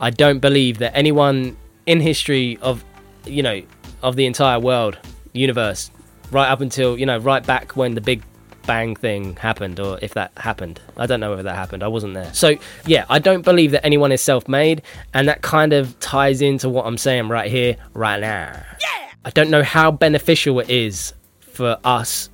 I 0.01 0.11
don't 0.11 0.39
believe 0.39 0.79
that 0.79 0.97
anyone 0.97 1.57
in 1.87 2.01
history 2.01 2.59
of 2.63 2.85
you 3.25 3.43
know 3.43 3.63
of 4.03 4.17
the 4.17 4.27
entire 4.27 4.59
world, 4.59 4.99
universe, 5.33 5.91
right 6.31 6.49
up 6.49 6.61
until, 6.61 6.99
you 6.99 7.07
know, 7.07 7.19
right 7.19 7.45
back 7.45 7.77
when 7.77 7.95
the 7.95 8.01
big 8.01 8.23
bang 8.67 8.95
thing 8.95 9.37
happened 9.37 9.81
or 9.81 9.99
if 10.03 10.15
that 10.15 10.33
happened. 10.37 10.81
I 10.97 11.07
don't 11.07 11.21
know 11.21 11.31
whether 11.31 11.43
that 11.43 11.57
happened. 11.57 11.83
I 11.83 11.89
wasn't 11.89 12.15
there. 12.15 12.33
So, 12.33 12.57
yeah, 12.87 13.05
I 13.09 13.19
don't 13.19 13.43
believe 13.43 13.73
that 13.73 13.85
anyone 13.85 14.13
is 14.13 14.21
self-made 14.21 14.83
and 15.13 15.29
that 15.29 15.43
kind 15.43 15.73
of 15.73 15.99
ties 16.01 16.41
into 16.43 16.69
what 16.69 16.87
I'm 16.87 16.99
saying 16.99 17.29
right 17.29 17.51
here 17.51 17.77
right 17.95 18.21
now. 18.21 18.53
Yeah. 18.81 19.11
I 19.25 19.31
don't 19.31 19.51
know 19.51 19.63
how 19.63 19.91
beneficial 19.91 20.61
it 20.61 20.71
is 20.71 21.13
for 21.41 21.79
us 21.85 22.30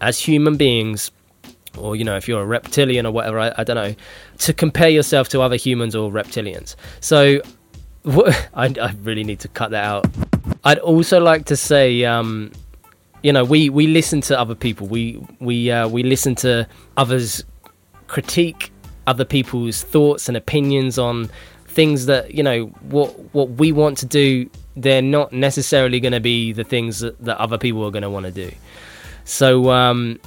as 0.00 0.18
human 0.18 0.56
beings, 0.56 1.10
or 1.78 1.96
you 1.96 2.04
know, 2.04 2.16
if 2.16 2.28
you're 2.28 2.42
a 2.42 2.46
reptilian 2.46 3.06
or 3.06 3.12
whatever, 3.12 3.38
I, 3.38 3.52
I 3.58 3.64
don't 3.64 3.76
know, 3.76 3.94
to 4.38 4.52
compare 4.52 4.88
yourself 4.88 5.28
to 5.30 5.40
other 5.40 5.56
humans 5.56 5.94
or 5.94 6.10
reptilians. 6.10 6.76
So, 7.00 7.40
what, 8.02 8.48
I, 8.54 8.66
I 8.80 8.94
really 9.02 9.24
need 9.24 9.40
to 9.40 9.48
cut 9.48 9.70
that 9.70 9.84
out. 9.84 10.06
I'd 10.64 10.78
also 10.78 11.20
like 11.20 11.46
to 11.46 11.56
say, 11.56 12.04
um, 12.04 12.52
you 13.22 13.32
know, 13.32 13.44
we, 13.44 13.70
we 13.70 13.86
listen 13.86 14.20
to 14.22 14.38
other 14.38 14.54
people. 14.54 14.86
We 14.86 15.24
we 15.40 15.70
uh, 15.70 15.88
we 15.88 16.02
listen 16.02 16.34
to 16.36 16.66
others 16.96 17.44
critique 18.06 18.72
other 19.06 19.24
people's 19.24 19.82
thoughts 19.82 20.28
and 20.28 20.36
opinions 20.36 20.98
on 20.98 21.30
things 21.66 22.06
that 22.06 22.34
you 22.34 22.42
know 22.42 22.66
what 22.90 23.08
what 23.34 23.50
we 23.50 23.72
want 23.72 23.98
to 23.98 24.06
do. 24.06 24.48
They're 24.76 25.02
not 25.02 25.32
necessarily 25.32 26.00
going 26.00 26.12
to 26.12 26.20
be 26.20 26.52
the 26.52 26.64
things 26.64 27.00
that, 27.00 27.22
that 27.24 27.38
other 27.38 27.58
people 27.58 27.84
are 27.84 27.90
going 27.90 28.02
to 28.02 28.10
want 28.10 28.26
to 28.26 28.32
do. 28.32 28.50
So, 29.24 29.70
um, 29.70 30.20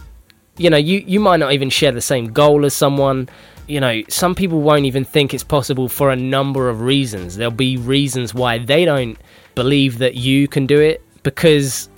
you 0.57 0.69
know, 0.69 0.77
you, 0.77 1.03
you 1.05 1.19
might 1.19 1.37
not 1.37 1.53
even 1.53 1.69
share 1.69 1.91
the 1.91 2.01
same 2.01 2.31
goal 2.31 2.65
as 2.65 2.73
someone. 2.73 3.29
You 3.67 3.79
know, 3.79 4.03
some 4.09 4.35
people 4.35 4.61
won't 4.61 4.85
even 4.85 5.05
think 5.05 5.33
it's 5.33 5.43
possible 5.43 5.87
for 5.87 6.11
a 6.11 6.15
number 6.15 6.69
of 6.69 6.81
reasons. 6.81 7.35
There'll 7.35 7.51
be 7.51 7.77
reasons 7.77 8.33
why 8.33 8.57
they 8.57 8.85
don't 8.85 9.17
believe 9.55 9.99
that 9.99 10.15
you 10.15 10.47
can 10.47 10.65
do 10.65 10.79
it 10.79 11.03
because, 11.23 11.89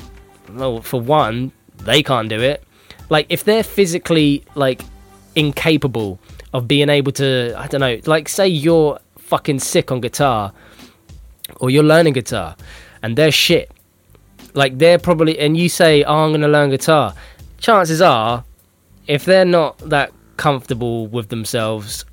well, 0.52 0.82
for 0.82 1.02
one, 1.02 1.52
they 1.78 2.04
can't 2.04 2.30
do 2.30 2.40
it. 2.40 2.64
Like, 3.10 3.28
if 3.30 3.44
they're 3.44 3.64
physically, 3.64 4.44
like, 4.56 4.82
incapable 5.36 6.20
of 6.54 6.68
being 6.68 6.90
able 6.90 7.12
to, 7.14 7.54
I 7.58 7.68
don't 7.68 7.82
know, 7.82 8.00
like, 8.06 8.30
say 8.30 8.48
you're 8.48 9.00
fucking 9.18 9.60
sick 9.60 9.92
on 9.92 10.02
guitar 10.02 10.54
or 11.58 11.70
you're 11.70 11.84
learning 11.84 12.14
guitar 12.14 12.56
and 13.02 13.18
they're 13.18 13.32
shit 13.32 13.72
like 14.56 14.78
they're 14.78 15.00
probably, 15.00 15.38
and 15.40 15.56
you 15.56 15.70
say, 15.70 16.04
"Oh, 16.04 16.24
I'm 16.24 16.32
going 16.32 16.42
to 16.42 16.48
learn 16.48 16.70
guitar." 16.70 17.14
Chances 17.60 18.02
are, 18.02 18.44
if 19.08 19.26
they're 19.26 19.46
not 19.46 19.78
that 19.90 20.12
comfortable 20.38 21.08
with 21.08 21.30
themselves, 21.30 22.06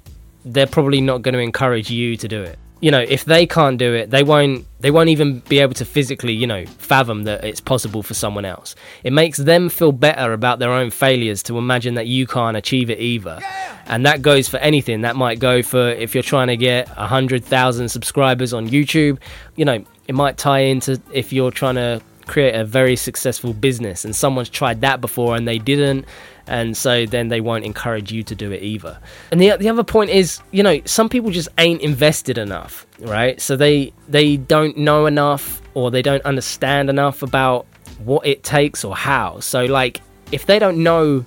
they're 0.44 0.66
probably 0.66 1.00
not 1.00 1.22
going 1.22 1.35
to 1.35 1.40
encourage 1.40 1.90
you 1.90 2.16
to 2.16 2.28
do 2.28 2.42
it. 2.42 2.59
You 2.81 2.90
know, 2.90 3.00
if 3.00 3.24
they 3.24 3.46
can't 3.46 3.78
do 3.78 3.94
it, 3.94 4.11
they 4.11 4.24
won't. 4.24 4.66
They 4.81 4.90
won't 4.90 5.09
even 5.09 5.38
be 5.48 5.61
able 5.61 5.74
to 5.74 5.85
physically, 5.85 6.33
you 6.33 6.48
know, 6.48 6.66
fathom 6.66 7.22
that 7.24 7.44
it's 7.44 7.61
possible 7.61 8.02
for 8.02 8.14
someone 8.14 8.44
else. 8.44 8.74
It 9.05 9.12
makes 9.12 9.38
them 9.38 9.68
feel 9.68 9.92
better 9.92 10.33
about 10.33 10.59
their 10.59 10.72
own 10.72 10.90
failures 10.90 11.44
to 11.44 11.59
imagine 11.59 11.94
that 11.94 12.09
you 12.09 12.26
can't 12.26 12.57
achieve 12.57 12.90
it 12.90 12.98
either. 12.98 13.38
And 13.87 14.05
that 14.05 14.20
goes 14.20 14.48
for 14.48 14.57
anything. 14.57 15.02
That 15.02 15.14
might 15.14 15.38
go 15.38 15.62
for 15.62 15.90
if 15.90 16.12
you're 16.12 16.24
trying 16.24 16.48
to 16.48 16.57
get 16.57 16.88
a 16.96 17.07
hundred 17.07 17.44
thousand 17.44 17.88
subscribers 17.90 18.52
on 18.52 18.68
YouTube. 18.68 19.18
You 19.55 19.64
know, 19.64 19.85
it 20.09 20.16
might 20.16 20.37
tie 20.37 20.61
into 20.61 21.00
if 21.12 21.33
you're 21.33 21.52
trying 21.52 21.76
to 21.76 22.02
create 22.33 22.55
a 22.55 22.64
very 22.64 22.97
successful 22.97 23.53
business 23.53 24.07
and 24.07 24.16
someone's 24.16 24.49
tried 24.49 24.81
that 24.81 25.03
before 25.03 25.37
and 25.37 25.47
they 25.47 25.59
didn't 25.59 26.07
and 26.47 26.75
so 26.75 27.05
then 27.05 27.29
they 27.29 27.42
won't 27.42 27.62
encourage 27.62 28.11
you 28.11 28.23
to 28.23 28.35
do 28.35 28.51
it 28.51 28.62
either. 28.62 28.99
And 29.31 29.38
the 29.38 29.55
the 29.59 29.68
other 29.68 29.85
point 29.85 30.11
is, 30.11 30.40
you 30.51 30.62
know, 30.62 30.81
some 30.87 31.11
people 31.11 31.31
just 31.31 31.51
ain't 31.59 31.83
invested 31.83 32.38
enough, 32.38 32.87
right? 33.01 33.38
So 33.38 33.55
they 33.55 33.92
they 34.09 34.38
don't 34.38 34.79
know 34.79 35.05
enough 35.05 35.61
or 35.75 35.90
they 35.90 36.01
don't 36.01 36.25
understand 36.25 36.88
enough 36.88 37.23
about 37.23 37.66
what 37.99 38.27
it 38.27 38.42
takes 38.42 38.83
or 38.83 38.97
how. 38.97 39.40
So 39.40 39.66
like 39.66 40.01
if 40.33 40.47
they 40.47 40.59
don't 40.59 40.83
know 40.83 41.27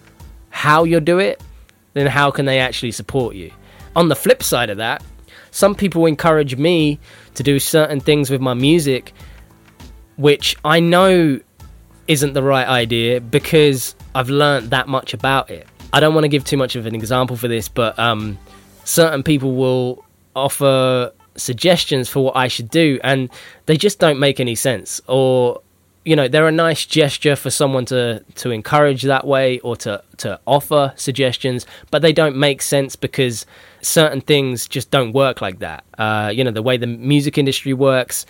how 0.49 0.85
you 0.85 0.99
do 0.99 1.19
it, 1.19 1.39
then 1.93 2.07
how 2.07 2.31
can 2.31 2.45
they 2.45 2.59
actually 2.59 2.93
support 2.93 3.35
you? 3.35 3.51
On 3.95 4.09
the 4.09 4.15
flip 4.15 4.41
side 4.41 4.71
of 4.71 4.77
that, 4.77 5.03
some 5.51 5.75
people 5.75 6.07
encourage 6.07 6.55
me 6.57 6.99
to 7.35 7.43
do 7.43 7.59
certain 7.59 7.99
things 7.99 8.31
with 8.31 8.41
my 8.41 8.55
music 8.55 9.13
which 10.17 10.55
I 10.63 10.79
know 10.79 11.39
isn't 12.07 12.33
the 12.33 12.43
right 12.43 12.67
idea 12.67 13.19
because 13.21 13.95
I've 14.13 14.29
learned 14.29 14.69
that 14.69 14.87
much 14.87 15.13
about 15.13 15.49
it. 15.49 15.67
I 15.91 15.99
don't 15.99 16.13
want 16.13 16.25
to 16.25 16.29
give 16.29 16.43
too 16.43 16.57
much 16.57 16.75
of 16.75 16.85
an 16.85 16.95
example 16.95 17.37
for 17.37 17.47
this, 17.47 17.67
but 17.67 17.97
um, 17.97 18.37
certain 18.83 19.23
people 19.23 19.55
will 19.55 20.05
offer 20.35 21.11
suggestions 21.35 22.09
for 22.09 22.23
what 22.23 22.35
I 22.35 22.47
should 22.47 22.69
do, 22.69 22.99
and 23.03 23.29
they 23.65 23.77
just 23.77 23.99
don't 23.99 24.19
make 24.19 24.39
any 24.39 24.55
sense. 24.55 25.01
Or, 25.07 25.61
you 26.03 26.15
know, 26.15 26.27
they're 26.27 26.47
a 26.47 26.51
nice 26.51 26.85
gesture 26.85 27.35
for 27.35 27.49
someone 27.49 27.85
to 27.85 28.23
to 28.35 28.51
encourage 28.51 29.03
that 29.03 29.25
way 29.25 29.59
or 29.59 29.75
to 29.77 30.03
to 30.17 30.39
offer 30.45 30.93
suggestions, 30.95 31.65
but 31.91 32.01
they 32.01 32.13
don't 32.13 32.35
make 32.35 32.61
sense 32.61 32.95
because 32.95 33.45
certain 33.81 34.21
things 34.21 34.67
just 34.67 34.91
don't 34.91 35.13
work 35.13 35.41
like 35.41 35.59
that. 35.59 35.83
Uh, 35.97 36.31
you 36.33 36.43
know, 36.43 36.51
the 36.51 36.61
way 36.61 36.77
the 36.77 36.87
music 36.87 37.37
industry 37.37 37.73
works, 37.73 38.25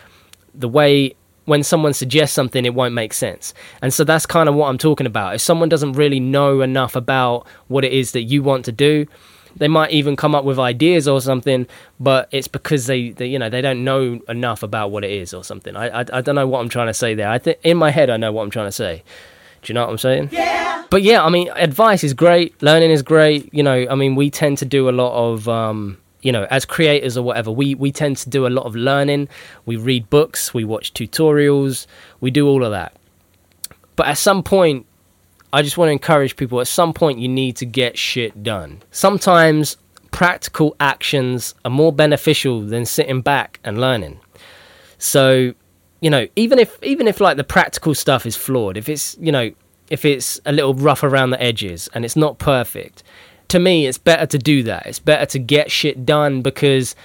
the 0.53 0.69
way 0.69 1.15
when 1.45 1.63
someone 1.63 1.93
suggests 1.93 2.35
something, 2.35 2.65
it 2.65 2.73
won't 2.73 2.93
make 2.93 3.13
sense. 3.13 3.53
And 3.81 3.93
so 3.93 4.03
that's 4.03 4.25
kind 4.25 4.49
of 4.49 4.55
what 4.55 4.67
I'm 4.67 4.77
talking 4.77 5.07
about. 5.07 5.35
If 5.35 5.41
someone 5.41 5.69
doesn't 5.69 5.93
really 5.93 6.19
know 6.19 6.61
enough 6.61 6.95
about 6.95 7.47
what 7.67 7.85
it 7.85 7.93
is 7.93 8.11
that 8.11 8.23
you 8.23 8.43
want 8.43 8.65
to 8.65 8.71
do, 8.71 9.05
they 9.55 9.67
might 9.67 9.91
even 9.91 10.15
come 10.15 10.35
up 10.35 10.43
with 10.43 10.59
ideas 10.59 11.07
or 11.07 11.21
something, 11.21 11.65
but 11.99 12.27
it's 12.31 12.47
because 12.47 12.87
they, 12.87 13.11
they 13.11 13.27
you 13.27 13.39
know, 13.39 13.49
they 13.49 13.61
don't 13.61 13.83
know 13.83 14.19
enough 14.27 14.63
about 14.63 14.91
what 14.91 15.05
it 15.05 15.11
is 15.11 15.33
or 15.33 15.43
something. 15.43 15.75
I, 15.77 16.01
I, 16.01 16.05
I 16.11 16.21
don't 16.21 16.35
know 16.35 16.47
what 16.47 16.59
I'm 16.59 16.69
trying 16.69 16.87
to 16.87 16.93
say 16.93 17.13
there. 17.13 17.29
I 17.29 17.37
think 17.37 17.59
in 17.63 17.77
my 17.77 17.89
head, 17.89 18.09
I 18.09 18.17
know 18.17 18.33
what 18.33 18.43
I'm 18.43 18.49
trying 18.49 18.67
to 18.67 18.71
say. 18.73 19.03
Do 19.61 19.71
you 19.71 19.75
know 19.75 19.85
what 19.85 19.91
I'm 19.91 19.97
saying? 19.97 20.29
Yeah. 20.31 20.83
But 20.89 21.03
yeah, 21.03 21.23
I 21.23 21.29
mean, 21.29 21.49
advice 21.55 22.03
is 22.03 22.13
great. 22.13 22.61
Learning 22.61 22.91
is 22.91 23.01
great. 23.01 23.51
You 23.53 23.63
know, 23.63 23.87
I 23.89 23.95
mean, 23.95 24.15
we 24.15 24.29
tend 24.29 24.57
to 24.59 24.65
do 24.65 24.89
a 24.89 24.91
lot 24.91 25.13
of, 25.13 25.47
um, 25.47 25.97
you 26.25 26.31
know, 26.31 26.47
as 26.49 26.65
creators 26.65 27.15
or 27.17 27.21
whatever, 27.21 27.51
we, 27.51 27.75
we 27.75 27.91
tend 27.91 28.17
to 28.17 28.31
do 28.31 28.47
a 28.47 28.49
lot 28.49 28.65
of 28.65 28.75
learning. 28.75 29.29
We 29.67 29.75
read 29.75 30.09
books, 30.09 30.55
we 30.55 30.63
watch 30.63 30.91
tutorials, 30.91 31.85
we 32.19 32.31
do 32.31 32.47
all 32.47 32.65
of 32.65 32.71
that. 32.71 32.97
But 33.95 34.07
at 34.07 34.17
some 34.17 34.41
point, 34.41 34.87
I 35.53 35.61
just 35.61 35.77
want 35.77 35.89
to 35.89 35.91
encourage 35.91 36.35
people 36.35 36.59
at 36.59 36.67
some 36.67 36.93
point, 36.93 37.19
you 37.19 37.27
need 37.27 37.57
to 37.57 37.65
get 37.67 37.95
shit 37.95 38.41
done. 38.41 38.81
Sometimes 38.89 39.77
practical 40.09 40.75
actions 40.79 41.53
are 41.63 41.69
more 41.69 41.93
beneficial 41.93 42.61
than 42.61 42.85
sitting 42.87 43.21
back 43.21 43.59
and 43.63 43.79
learning. 43.79 44.19
So, 44.97 45.53
you 46.01 46.09
know, 46.09 46.27
even 46.35 46.57
if 46.57 46.81
even 46.81 47.07
if 47.07 47.21
like 47.21 47.37
the 47.37 47.43
practical 47.43 47.93
stuff 47.93 48.25
is 48.25 48.35
flawed, 48.35 48.77
if 48.77 48.89
it's, 48.89 49.15
you 49.19 49.31
know, 49.31 49.51
if 49.91 50.03
it's 50.03 50.41
a 50.47 50.51
little 50.51 50.73
rough 50.73 51.03
around 51.03 51.29
the 51.29 51.41
edges 51.41 51.87
and 51.93 52.03
it's 52.03 52.15
not 52.15 52.39
perfect, 52.39 53.03
to 53.49 53.59
me, 53.59 53.85
it's 53.85 53.97
better 53.97 54.25
to 54.25 54.37
do 54.37 54.63
that. 54.63 54.85
It's 54.85 54.99
better 54.99 55.25
to 55.27 55.39
get 55.39 55.71
shit 55.71 56.05
done 56.05 56.41
because 56.41 56.95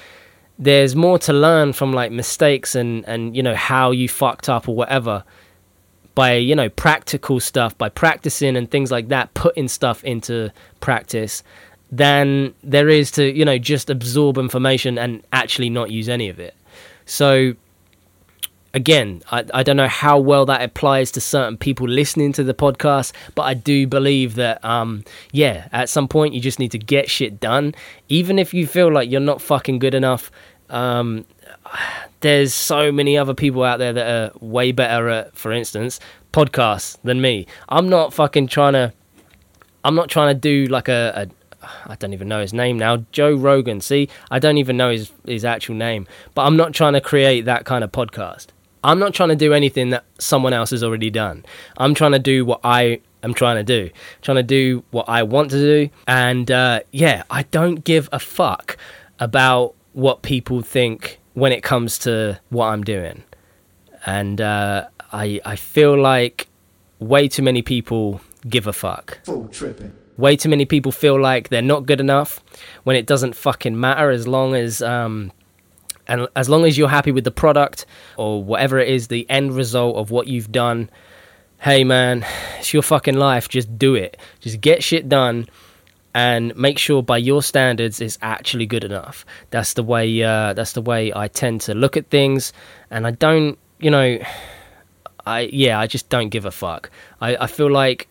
there's 0.58 0.94
more 0.94 1.18
to 1.18 1.32
learn 1.32 1.72
from 1.72 1.92
like 1.92 2.12
mistakes 2.12 2.74
and 2.74 3.04
and 3.08 3.34
you 3.34 3.42
know 3.42 3.54
how 3.54 3.90
you 3.90 4.08
fucked 4.08 4.48
up 4.48 4.68
or 4.68 4.76
whatever 4.76 5.24
by 6.14 6.34
you 6.34 6.54
know 6.54 6.68
practical 6.68 7.40
stuff 7.40 7.76
by 7.78 7.88
practicing 7.88 8.56
and 8.56 8.70
things 8.70 8.90
like 8.90 9.08
that 9.08 9.32
putting 9.32 9.68
stuff 9.68 10.04
into 10.04 10.50
practice 10.80 11.42
than 11.90 12.54
there 12.62 12.90
is 12.90 13.10
to 13.10 13.32
you 13.32 13.44
know 13.44 13.56
just 13.56 13.88
absorb 13.88 14.36
information 14.36 14.98
and 14.98 15.24
actually 15.32 15.70
not 15.70 15.90
use 15.90 16.10
any 16.10 16.28
of 16.28 16.38
it 16.38 16.54
so 17.06 17.54
again, 18.74 19.22
I, 19.30 19.44
I 19.52 19.62
don't 19.62 19.76
know 19.76 19.88
how 19.88 20.18
well 20.18 20.46
that 20.46 20.62
applies 20.62 21.10
to 21.12 21.20
certain 21.20 21.56
people 21.56 21.88
listening 21.88 22.32
to 22.34 22.44
the 22.44 22.54
podcast, 22.54 23.12
but 23.34 23.42
I 23.42 23.54
do 23.54 23.86
believe 23.86 24.34
that, 24.36 24.64
um, 24.64 25.04
yeah, 25.32 25.68
at 25.72 25.88
some 25.88 26.08
point 26.08 26.34
you 26.34 26.40
just 26.40 26.58
need 26.58 26.70
to 26.72 26.78
get 26.78 27.10
shit 27.10 27.40
done. 27.40 27.74
Even 28.08 28.38
if 28.38 28.54
you 28.54 28.66
feel 28.66 28.92
like 28.92 29.10
you're 29.10 29.20
not 29.20 29.40
fucking 29.42 29.78
good 29.78 29.94
enough, 29.94 30.30
um, 30.68 31.24
there's 32.20 32.54
so 32.54 32.92
many 32.92 33.16
other 33.18 33.34
people 33.34 33.62
out 33.64 33.78
there 33.78 33.92
that 33.92 34.06
are 34.06 34.38
way 34.40 34.72
better 34.72 35.08
at, 35.08 35.36
for 35.36 35.52
instance, 35.52 36.00
podcasts 36.32 36.98
than 37.02 37.20
me. 37.20 37.46
I'm 37.68 37.88
not 37.88 38.14
fucking 38.14 38.48
trying 38.48 38.74
to, 38.74 38.92
I'm 39.84 39.94
not 39.94 40.08
trying 40.08 40.34
to 40.34 40.38
do 40.38 40.66
like 40.66 40.88
a, 40.88 41.12
a 41.16 41.26
I 41.86 41.94
don't 41.96 42.14
even 42.14 42.28
know 42.28 42.40
his 42.40 42.54
name 42.54 42.78
now. 42.78 43.04
Joe 43.12 43.34
Rogan. 43.34 43.82
See, 43.82 44.08
I 44.30 44.38
don't 44.38 44.56
even 44.56 44.78
know 44.78 44.90
his 44.90 45.12
his 45.26 45.44
actual 45.44 45.74
name, 45.74 46.06
but 46.34 46.42
I'm 46.46 46.56
not 46.56 46.72
trying 46.72 46.94
to 46.94 47.02
create 47.02 47.44
that 47.44 47.66
kind 47.66 47.84
of 47.84 47.92
podcast. 47.92 48.46
I'm 48.82 48.98
not 48.98 49.14
trying 49.14 49.28
to 49.30 49.36
do 49.36 49.52
anything 49.52 49.90
that 49.90 50.04
someone 50.18 50.52
else 50.52 50.70
has 50.70 50.82
already 50.82 51.10
done. 51.10 51.44
I'm 51.76 51.94
trying 51.94 52.12
to 52.12 52.18
do 52.18 52.44
what 52.44 52.60
I 52.64 53.00
am 53.22 53.34
trying 53.34 53.56
to 53.56 53.62
do, 53.62 53.90
trying 54.22 54.36
to 54.36 54.42
do 54.42 54.82
what 54.90 55.08
I 55.08 55.22
want 55.22 55.50
to 55.50 55.58
do. 55.58 55.90
And 56.06 56.50
uh, 56.50 56.80
yeah, 56.90 57.24
I 57.30 57.42
don't 57.44 57.84
give 57.84 58.08
a 58.12 58.18
fuck 58.18 58.76
about 59.18 59.74
what 59.92 60.22
people 60.22 60.62
think 60.62 61.20
when 61.34 61.52
it 61.52 61.62
comes 61.62 61.98
to 61.98 62.40
what 62.48 62.66
I'm 62.66 62.82
doing. 62.82 63.22
And 64.06 64.40
uh, 64.40 64.88
I, 65.12 65.40
I 65.44 65.56
feel 65.56 66.00
like 66.00 66.48
way 66.98 67.28
too 67.28 67.42
many 67.42 67.62
people 67.62 68.20
give 68.48 68.66
a 68.66 68.72
fuck. 68.72 69.20
Full 69.24 69.48
tripping. 69.48 69.92
Way 70.16 70.36
too 70.36 70.48
many 70.48 70.64
people 70.64 70.92
feel 70.92 71.20
like 71.20 71.48
they're 71.48 71.62
not 71.62 71.86
good 71.86 72.00
enough 72.00 72.40
when 72.84 72.96
it 72.96 73.06
doesn't 73.06 73.34
fucking 73.34 73.78
matter 73.78 74.10
as 74.10 74.28
long 74.28 74.54
as 74.54 74.82
um, 74.82 75.32
and 76.10 76.26
as 76.34 76.48
long 76.48 76.64
as 76.66 76.76
you're 76.76 76.88
happy 76.88 77.12
with 77.12 77.24
the 77.24 77.30
product 77.30 77.86
or 78.16 78.42
whatever 78.42 78.78
it 78.80 78.88
is, 78.88 79.06
the 79.08 79.24
end 79.30 79.54
result 79.54 79.96
of 79.96 80.10
what 80.10 80.26
you've 80.26 80.50
done, 80.50 80.90
hey 81.60 81.84
man, 81.84 82.26
it's 82.58 82.74
your 82.74 82.82
fucking 82.82 83.14
life. 83.14 83.48
Just 83.48 83.78
do 83.78 83.94
it. 83.94 84.16
Just 84.40 84.60
get 84.60 84.82
shit 84.82 85.08
done 85.08 85.48
and 86.12 86.54
make 86.56 86.78
sure 86.78 87.00
by 87.02 87.16
your 87.16 87.42
standards 87.42 88.00
it's 88.00 88.18
actually 88.22 88.66
good 88.66 88.82
enough. 88.82 89.24
That's 89.50 89.74
the 89.74 89.84
way. 89.84 90.22
Uh, 90.22 90.52
that's 90.52 90.72
the 90.72 90.82
way 90.82 91.12
I 91.14 91.28
tend 91.28 91.60
to 91.62 91.74
look 91.74 91.96
at 91.96 92.10
things, 92.10 92.52
and 92.90 93.06
I 93.06 93.12
don't, 93.12 93.56
you 93.78 93.90
know, 93.90 94.18
I 95.24 95.48
yeah, 95.52 95.78
I 95.78 95.86
just 95.86 96.08
don't 96.08 96.30
give 96.30 96.44
a 96.44 96.50
fuck. 96.50 96.90
I, 97.20 97.36
I 97.36 97.46
feel 97.46 97.70
like 97.70 98.08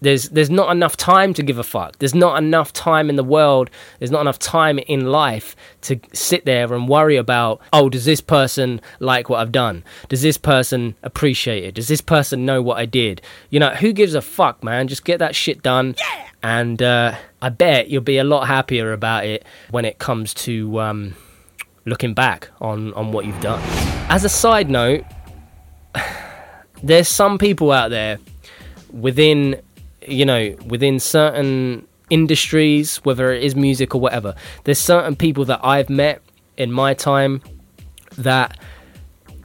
there's 0.00 0.28
there's 0.28 0.50
not 0.50 0.70
enough 0.70 0.96
time 0.96 1.32
to 1.34 1.42
give 1.42 1.58
a 1.58 1.64
fuck. 1.64 1.98
There's 1.98 2.14
not 2.14 2.38
enough 2.38 2.72
time 2.72 3.08
in 3.08 3.16
the 3.16 3.24
world. 3.24 3.70
There's 3.98 4.10
not 4.10 4.20
enough 4.20 4.38
time 4.38 4.78
in 4.78 5.06
life 5.06 5.56
to 5.82 5.98
sit 6.12 6.44
there 6.44 6.72
and 6.72 6.88
worry 6.88 7.16
about, 7.16 7.60
oh, 7.72 7.88
does 7.88 8.04
this 8.04 8.20
person 8.20 8.80
like 9.00 9.28
what 9.28 9.40
I've 9.40 9.52
done? 9.52 9.84
Does 10.08 10.22
this 10.22 10.36
person 10.36 10.94
appreciate 11.02 11.64
it? 11.64 11.74
Does 11.74 11.88
this 11.88 12.00
person 12.00 12.44
know 12.44 12.60
what 12.60 12.78
I 12.78 12.86
did? 12.86 13.22
You 13.50 13.60
know, 13.60 13.70
who 13.70 13.92
gives 13.92 14.14
a 14.14 14.20
fuck, 14.20 14.62
man? 14.62 14.88
Just 14.88 15.04
get 15.04 15.18
that 15.18 15.34
shit 15.34 15.62
done. 15.62 15.94
Yeah. 15.98 16.28
And 16.42 16.82
uh, 16.82 17.16
I 17.40 17.48
bet 17.48 17.88
you'll 17.88 18.02
be 18.02 18.18
a 18.18 18.24
lot 18.24 18.46
happier 18.46 18.92
about 18.92 19.24
it 19.24 19.44
when 19.70 19.84
it 19.84 19.98
comes 19.98 20.34
to 20.34 20.80
um, 20.80 21.14
looking 21.86 22.12
back 22.12 22.50
on 22.60 22.92
on 22.94 23.12
what 23.12 23.24
you've 23.24 23.40
done. 23.40 23.62
As 24.08 24.24
a 24.24 24.28
side 24.28 24.68
note, 24.68 25.04
there's 26.82 27.08
some 27.08 27.38
people 27.38 27.72
out 27.72 27.88
there 27.88 28.18
within 28.92 29.60
you 30.06 30.24
know, 30.24 30.54
within 30.66 31.00
certain 31.00 31.86
industries, 32.10 32.96
whether 32.98 33.32
it 33.32 33.42
is 33.42 33.56
music 33.56 33.94
or 33.94 34.00
whatever, 34.00 34.34
there's 34.64 34.78
certain 34.78 35.16
people 35.16 35.44
that 35.46 35.60
I've 35.62 35.90
met 35.90 36.22
in 36.56 36.72
my 36.72 36.94
time 36.94 37.42
that 38.16 38.58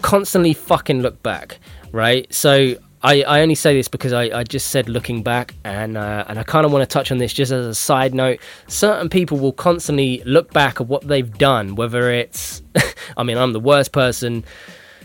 constantly 0.01 0.53
fucking 0.53 1.01
look 1.01 1.21
back, 1.23 1.59
right? 1.91 2.31
So 2.33 2.75
I, 3.03 3.23
I 3.23 3.41
only 3.41 3.55
say 3.55 3.73
this 3.73 3.87
because 3.87 4.13
I, 4.13 4.39
I 4.39 4.43
just 4.43 4.67
said 4.67 4.87
looking 4.87 5.23
back, 5.23 5.55
and 5.63 5.97
uh, 5.97 6.25
and 6.27 6.37
I 6.37 6.43
kind 6.43 6.65
of 6.65 6.71
want 6.71 6.83
to 6.83 6.91
touch 6.91 7.11
on 7.11 7.17
this 7.17 7.33
just 7.33 7.51
as 7.51 7.65
a 7.65 7.75
side 7.75 8.13
note. 8.13 8.39
Certain 8.67 9.09
people 9.09 9.39
will 9.39 9.53
constantly 9.53 10.21
look 10.25 10.53
back 10.53 10.79
at 10.79 10.87
what 10.87 11.07
they've 11.07 11.37
done, 11.37 11.75
whether 11.75 12.11
it's, 12.11 12.61
I 13.17 13.23
mean, 13.23 13.37
I'm 13.37 13.53
the 13.53 13.59
worst 13.59 13.91
person 13.91 14.43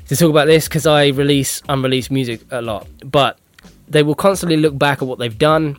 to 0.08 0.16
talk 0.16 0.30
about 0.30 0.46
this 0.46 0.68
because 0.68 0.86
I 0.86 1.08
release 1.08 1.62
unreleased 1.68 2.10
music 2.10 2.40
a 2.50 2.60
lot, 2.60 2.86
but 3.04 3.38
they 3.88 4.02
will 4.02 4.14
constantly 4.14 4.56
look 4.56 4.78
back 4.78 5.02
at 5.02 5.08
what 5.08 5.18
they've 5.18 5.38
done, 5.38 5.78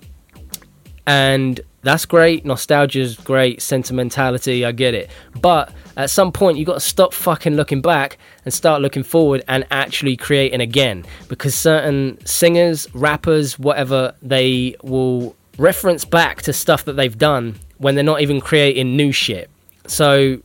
and 1.06 1.60
that's 1.84 2.06
great. 2.06 2.46
Nostalgia 2.46 3.00
is 3.00 3.15
great. 3.15 3.62
Sentimentality, 3.62 4.65
I 4.65 4.74
get 4.74 4.93
it. 4.93 5.10
But 5.39 5.72
at 5.96 6.10
some 6.10 6.34
point, 6.34 6.58
you've 6.58 6.67
got 6.67 6.74
to 6.74 6.80
stop 6.82 7.13
fucking 7.13 7.56
looking 7.56 7.82
back 7.82 8.17
and 8.43 8.54
start 8.54 8.82
looking 8.82 9.04
forward 9.04 9.41
and 9.48 9.65
actually 9.72 10.17
creating 10.17 10.60
again. 10.60 11.06
Because 11.30 11.56
certain 11.56 12.24
singers, 12.26 12.93
rappers, 12.93 13.58
whatever, 13.58 14.13
they 14.22 14.76
will 14.84 15.36
reference 15.58 16.04
back 16.04 16.41
to 16.41 16.52
stuff 16.52 16.84
that 16.86 16.93
they've 16.93 17.17
done 17.17 17.56
when 17.78 17.96
they're 17.96 18.04
not 18.04 18.22
even 18.22 18.41
creating 18.41 18.98
new 18.98 19.13
shit. 19.13 19.50
So 19.86 20.41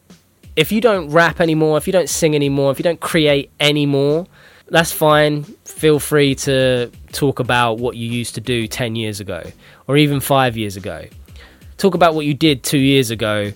if 0.55 0.71
you 0.71 0.81
don't 0.81 1.11
rap 1.11 1.41
anymore, 1.41 1.77
if 1.77 1.87
you 1.87 1.93
don't 1.93 2.09
sing 2.09 2.37
anymore, 2.37 2.71
if 2.71 2.79
you 2.79 2.85
don't 2.85 3.01
create 3.01 3.51
anymore, 3.59 4.27
That's 4.69 4.93
fine. 4.93 5.45
Feel 5.65 5.99
free 5.99 6.35
to 6.37 6.91
talk 7.13 7.41
about 7.41 7.79
what 7.79 7.97
you 7.97 8.09
used 8.09 8.35
to 8.37 8.41
do 8.41 8.67
10 8.67 8.97
years 8.97 9.21
ago 9.21 9.43
or 9.87 9.97
even 9.97 10.21
five 10.21 10.57
years 10.57 10.77
ago. 10.77 11.07
Talk 11.77 11.95
about 11.95 12.15
what 12.15 12.27
you 12.27 12.35
did 12.35 12.63
two 12.63 12.79
years 12.79 13.11
ago, 13.11 13.53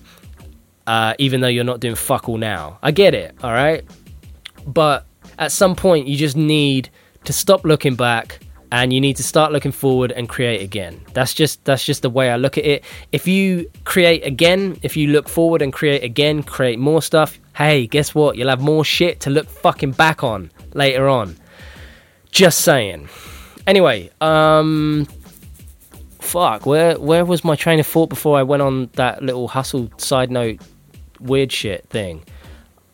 uh, 0.85 1.13
even 1.17 1.41
though 1.41 1.47
you're 1.47 1.63
not 1.63 1.79
doing 1.79 1.95
fuck 1.95 2.27
all 2.27 2.37
now. 2.37 2.77
I 2.83 2.91
get 2.91 3.13
it, 3.13 3.35
all 3.41 3.51
right? 3.51 3.83
But 4.65 5.05
at 5.39 5.51
some 5.51 5.75
point, 5.75 6.07
you 6.07 6.17
just 6.17 6.35
need 6.35 6.89
to 7.23 7.33
stop 7.33 7.63
looking 7.63 7.95
back 7.95 8.39
and 8.71 8.91
you 8.91 8.99
need 8.99 9.15
to 9.15 9.23
start 9.23 9.53
looking 9.53 9.71
forward 9.71 10.11
and 10.11 10.27
create 10.27 10.61
again. 10.61 10.99
That's 11.13 11.33
just 11.33 11.63
that's 11.63 11.85
just 11.85 12.01
the 12.01 12.09
way 12.09 12.29
I 12.29 12.35
look 12.35 12.57
at 12.57 12.65
it. 12.65 12.83
If 13.11 13.27
you 13.27 13.71
create 13.85 14.25
again, 14.25 14.77
if 14.83 14.97
you 14.97 15.07
look 15.07 15.29
forward 15.29 15.61
and 15.61 15.71
create 15.71 16.03
again, 16.03 16.43
create 16.43 16.79
more 16.79 17.01
stuff, 17.01 17.39
hey, 17.55 17.87
guess 17.87 18.13
what? 18.13 18.35
You'll 18.37 18.49
have 18.49 18.61
more 18.61 18.83
shit 18.83 19.21
to 19.21 19.29
look 19.29 19.47
fucking 19.47 19.91
back 19.91 20.23
on 20.23 20.51
later 20.73 21.07
on. 21.07 21.35
Just 22.31 22.59
saying. 22.61 23.09
Anyway, 23.65 24.09
um 24.21 25.07
fuck, 26.19 26.65
where 26.65 26.99
where 26.99 27.25
was 27.25 27.43
my 27.43 27.55
train 27.55 27.79
of 27.79 27.87
thought 27.87 28.09
before 28.09 28.37
I 28.37 28.43
went 28.43 28.61
on 28.61 28.89
that 28.93 29.23
little 29.23 29.47
hustle 29.47 29.89
side 29.97 30.31
note 30.31 30.59
weird 31.19 31.51
shit 31.51 31.85
thing? 31.89 32.23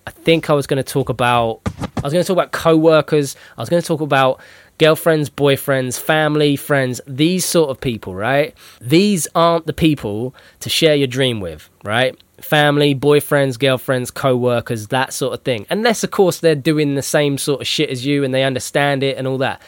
I 0.05 0.11
think 0.11 0.49
I 0.49 0.53
was 0.53 0.67
going 0.67 0.83
to 0.83 0.83
talk 0.83 1.09
about 1.09 1.61
I 1.79 2.01
was 2.01 2.13
going 2.13 2.23
to 2.23 2.27
talk 2.27 2.35
about 2.35 2.51
co-workers. 2.51 3.35
I 3.57 3.61
was 3.61 3.69
going 3.69 3.81
to 3.81 3.87
talk 3.87 4.01
about 4.01 4.41
girlfriends, 4.77 5.29
boyfriends, 5.29 5.99
family, 5.99 6.55
friends, 6.55 6.99
these 7.07 7.45
sort 7.45 7.69
of 7.69 7.79
people, 7.79 8.13
right? 8.13 8.53
These 8.81 9.27
aren't 9.35 9.65
the 9.65 9.73
people 9.73 10.35
to 10.59 10.69
share 10.69 10.95
your 10.95 11.07
dream 11.07 11.39
with, 11.39 11.69
right? 11.83 12.19
Family, 12.43 12.93
boyfriends, 12.93 13.57
girlfriends, 13.57 14.11
co 14.11 14.35
workers, 14.35 14.87
that 14.87 15.13
sort 15.13 15.33
of 15.33 15.43
thing. 15.43 15.65
Unless, 15.69 16.03
of 16.03 16.11
course, 16.11 16.39
they're 16.39 16.55
doing 16.55 16.95
the 16.95 17.01
same 17.01 17.37
sort 17.37 17.61
of 17.61 17.67
shit 17.67 17.89
as 17.89 18.05
you 18.05 18.23
and 18.23 18.33
they 18.33 18.43
understand 18.43 19.01
it 19.01 19.17
and 19.17 19.27
all 19.27 19.37
that. 19.37 19.61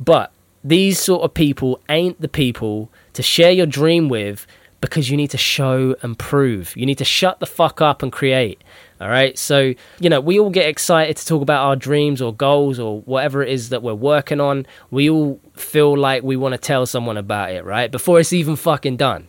But 0.00 0.32
these 0.64 0.98
sort 0.98 1.22
of 1.22 1.34
people 1.34 1.80
ain't 1.88 2.20
the 2.20 2.28
people 2.28 2.90
to 3.12 3.22
share 3.22 3.52
your 3.52 3.66
dream 3.66 4.08
with 4.08 4.46
because 4.80 5.10
you 5.10 5.16
need 5.16 5.30
to 5.30 5.38
show 5.38 5.96
and 6.02 6.18
prove. 6.18 6.76
You 6.76 6.86
need 6.86 6.98
to 6.98 7.04
shut 7.04 7.40
the 7.40 7.46
fuck 7.46 7.80
up 7.80 8.02
and 8.02 8.12
create. 8.12 8.62
All 9.00 9.08
right. 9.08 9.36
So, 9.36 9.74
you 10.00 10.08
know, 10.08 10.20
we 10.20 10.38
all 10.38 10.50
get 10.50 10.68
excited 10.68 11.16
to 11.16 11.26
talk 11.26 11.42
about 11.42 11.64
our 11.64 11.76
dreams 11.76 12.22
or 12.22 12.32
goals 12.32 12.78
or 12.78 13.00
whatever 13.02 13.42
it 13.42 13.50
is 13.50 13.68
that 13.70 13.82
we're 13.82 13.94
working 13.94 14.40
on. 14.40 14.66
We 14.90 15.10
all 15.10 15.40
feel 15.54 15.96
like 15.96 16.22
we 16.22 16.36
want 16.36 16.52
to 16.52 16.58
tell 16.58 16.86
someone 16.86 17.16
about 17.16 17.50
it, 17.50 17.64
right? 17.64 17.90
Before 17.90 18.20
it's 18.20 18.32
even 18.32 18.56
fucking 18.56 18.96
done. 18.96 19.28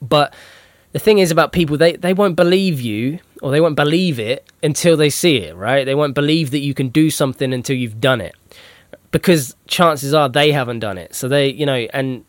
But 0.00 0.34
the 0.92 0.98
thing 0.98 1.18
is 1.18 1.30
about 1.30 1.52
people, 1.52 1.76
they, 1.76 1.96
they 1.96 2.12
won't 2.12 2.36
believe 2.36 2.80
you 2.80 3.20
or 3.42 3.50
they 3.50 3.60
won't 3.60 3.76
believe 3.76 4.18
it 4.18 4.50
until 4.62 4.96
they 4.96 5.10
see 5.10 5.36
it, 5.38 5.56
right? 5.56 5.84
They 5.84 5.94
won't 5.94 6.14
believe 6.14 6.50
that 6.50 6.58
you 6.58 6.74
can 6.74 6.88
do 6.88 7.10
something 7.10 7.52
until 7.52 7.76
you've 7.76 8.00
done 8.00 8.20
it. 8.20 8.34
Because 9.12 9.56
chances 9.66 10.14
are 10.14 10.28
they 10.28 10.52
haven't 10.52 10.80
done 10.80 10.98
it. 10.98 11.14
So 11.14 11.28
they, 11.28 11.50
you 11.50 11.66
know, 11.66 11.86
and 11.92 12.24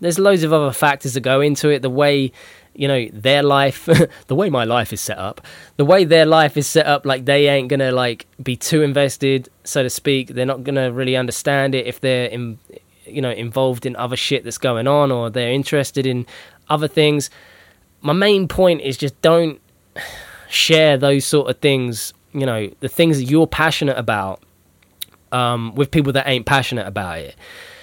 there's 0.00 0.18
loads 0.18 0.42
of 0.42 0.52
other 0.52 0.72
factors 0.72 1.14
that 1.14 1.20
go 1.20 1.40
into 1.40 1.68
it. 1.68 1.82
The 1.82 1.90
way 1.90 2.32
you 2.76 2.86
know 2.86 3.08
their 3.12 3.42
life 3.42 3.88
the 4.26 4.34
way 4.34 4.50
my 4.50 4.64
life 4.64 4.92
is 4.92 5.00
set 5.00 5.16
up 5.18 5.40
the 5.78 5.84
way 5.84 6.04
their 6.04 6.26
life 6.26 6.58
is 6.58 6.66
set 6.66 6.86
up 6.86 7.06
like 7.06 7.24
they 7.24 7.48
ain't 7.48 7.68
gonna 7.68 7.90
like 7.90 8.26
be 8.42 8.54
too 8.54 8.82
invested 8.82 9.48
so 9.64 9.82
to 9.82 9.88
speak 9.88 10.28
they're 10.28 10.44
not 10.44 10.62
gonna 10.62 10.92
really 10.92 11.16
understand 11.16 11.74
it 11.74 11.86
if 11.86 12.00
they're 12.00 12.26
in 12.26 12.58
you 13.06 13.22
know 13.22 13.30
involved 13.30 13.86
in 13.86 13.96
other 13.96 14.16
shit 14.16 14.44
that's 14.44 14.58
going 14.58 14.86
on 14.86 15.10
or 15.10 15.30
they're 15.30 15.52
interested 15.52 16.06
in 16.06 16.26
other 16.68 16.86
things 16.86 17.30
my 18.06 18.12
main 18.12 18.46
point 18.46 18.80
is 18.82 18.96
just 18.96 19.20
don't 19.20 19.60
share 20.48 20.96
those 20.96 21.24
sort 21.24 21.50
of 21.50 21.58
things 21.58 22.14
you 22.32 22.46
know 22.46 22.70
the 22.78 22.88
things 22.88 23.18
that 23.18 23.24
you're 23.24 23.48
passionate 23.48 23.98
about 23.98 24.42
um, 25.32 25.74
with 25.74 25.90
people 25.90 26.12
that 26.12 26.28
ain't 26.28 26.46
passionate 26.46 26.86
about 26.86 27.18
it. 27.18 27.34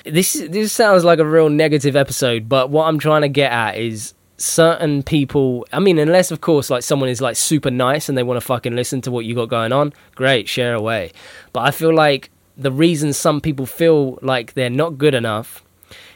This 0.05 0.33
this 0.33 0.71
sounds 0.71 1.03
like 1.03 1.19
a 1.19 1.25
real 1.25 1.49
negative 1.49 1.95
episode 1.95 2.49
but 2.49 2.69
what 2.69 2.87
i'm 2.87 2.99
trying 2.99 3.21
to 3.21 3.29
get 3.29 3.51
at 3.51 3.77
is 3.77 4.13
certain 4.37 5.01
people 5.01 5.65
i 5.71 5.79
mean 5.79 5.97
unless 5.97 6.29
of 6.29 6.41
course 6.41 6.69
like 6.69 6.83
someone 6.83 7.07
is 7.07 7.21
like 7.21 7.37
super 7.37 7.71
nice 7.71 8.09
and 8.09 8.17
they 8.17 8.23
want 8.23 8.35
to 8.35 8.45
fucking 8.45 8.75
listen 8.75 8.99
to 8.99 9.11
what 9.11 9.23
you 9.23 9.33
got 9.33 9.47
going 9.47 9.71
on 9.71 9.93
great 10.15 10.49
share 10.49 10.73
away. 10.73 11.11
But 11.53 11.61
i 11.61 11.71
feel 11.71 11.93
like 11.93 12.31
the 12.57 12.71
reason 12.71 13.13
some 13.13 13.39
people 13.39 13.65
feel 13.65 14.19
like 14.21 14.53
they're 14.53 14.69
not 14.69 14.97
good 14.97 15.13
enough 15.13 15.63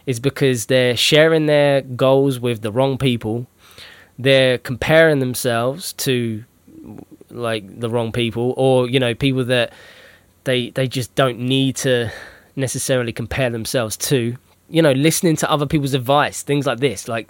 is 0.05 0.19
because 0.19 0.65
they're 0.65 0.97
sharing 0.97 1.45
their 1.45 1.81
goals 1.81 2.39
with 2.39 2.61
the 2.61 2.71
wrong 2.71 2.97
people 2.97 3.47
they're 4.19 4.57
comparing 4.57 5.19
themselves 5.19 5.93
to 5.93 6.43
like 7.29 7.79
the 7.79 7.89
wrong 7.89 8.11
people 8.11 8.53
or 8.57 8.89
you 8.89 8.99
know 8.99 9.13
people 9.13 9.43
that 9.45 9.73
they 10.45 10.69
they 10.71 10.87
just 10.87 11.13
don't 11.15 11.39
need 11.39 11.75
to 11.75 12.11
necessarily 12.55 13.13
compare 13.13 13.49
themselves 13.49 13.97
to. 13.97 14.35
You 14.69 14.81
know 14.81 14.91
listening 14.91 15.37
to 15.37 15.49
other 15.49 15.65
people's 15.65 15.93
advice 15.93 16.41
things 16.41 16.65
like 16.65 16.79
this. 16.79 17.07
Like 17.07 17.29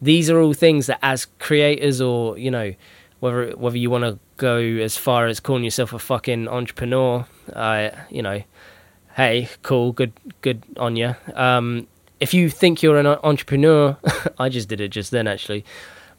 these 0.00 0.30
are 0.30 0.40
all 0.40 0.54
things 0.54 0.86
that 0.86 0.98
as 1.02 1.26
creators 1.38 2.00
or 2.00 2.38
you 2.38 2.50
know 2.50 2.74
whether 3.20 3.50
whether 3.56 3.76
you 3.76 3.90
want 3.90 4.04
to 4.04 4.18
go 4.36 4.56
as 4.56 4.96
far 4.96 5.26
as 5.26 5.40
calling 5.40 5.64
yourself 5.64 5.92
a 5.92 5.98
fucking 5.98 6.48
entrepreneur 6.48 7.26
uh, 7.52 7.90
you 8.10 8.22
know 8.22 8.42
hey 9.16 9.48
cool 9.62 9.92
good 9.92 10.12
good 10.40 10.62
on 10.76 10.96
you 10.96 11.14
um, 11.34 11.86
if 12.20 12.32
you 12.32 12.48
think 12.48 12.82
you're 12.82 12.98
an 12.98 13.06
entrepreneur 13.06 13.96
i 14.38 14.48
just 14.48 14.68
did 14.68 14.80
it 14.80 14.88
just 14.88 15.10
then 15.10 15.26
actually 15.26 15.64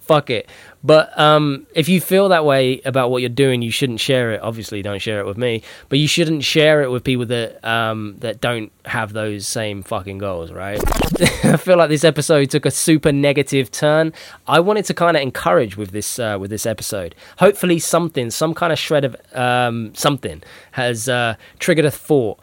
fuck 0.09 0.31
it. 0.31 0.49
But 0.83 1.17
um, 1.19 1.67
if 1.75 1.87
you 1.87 2.01
feel 2.01 2.29
that 2.29 2.43
way 2.43 2.81
about 2.83 3.11
what 3.11 3.21
you're 3.21 3.29
doing, 3.29 3.61
you 3.61 3.69
shouldn't 3.69 3.99
share 3.99 4.31
it. 4.31 4.41
Obviously, 4.41 4.81
don't 4.81 4.97
share 4.99 5.19
it 5.19 5.27
with 5.27 5.37
me, 5.37 5.61
but 5.87 5.99
you 5.99 6.07
shouldn't 6.07 6.43
share 6.43 6.81
it 6.81 6.89
with 6.89 7.03
people 7.03 7.27
that 7.27 7.63
um, 7.63 8.15
that 8.19 8.41
don't 8.41 8.71
have 8.85 9.13
those 9.13 9.45
same 9.45 9.83
fucking 9.83 10.17
goals, 10.17 10.51
right? 10.51 10.81
I 11.43 11.57
feel 11.57 11.77
like 11.77 11.89
this 11.89 12.03
episode 12.03 12.49
took 12.49 12.65
a 12.65 12.71
super 12.71 13.11
negative 13.11 13.69
turn. 13.69 14.11
I 14.47 14.59
wanted 14.61 14.85
to 14.85 14.95
kind 14.95 15.15
of 15.15 15.21
encourage 15.21 15.77
with 15.77 15.91
this 15.91 16.17
uh, 16.17 16.37
with 16.39 16.49
this 16.49 16.65
episode. 16.65 17.13
Hopefully, 17.37 17.77
something, 17.77 18.31
some 18.31 18.55
kind 18.55 18.73
of 18.73 18.79
shred 18.79 19.05
of 19.05 19.15
um, 19.35 19.93
something, 19.93 20.41
has 20.71 21.07
uh, 21.07 21.35
triggered 21.59 21.85
a 21.85 21.91
thought 21.91 22.39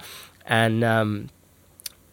and 0.46 0.84
um, 0.84 1.28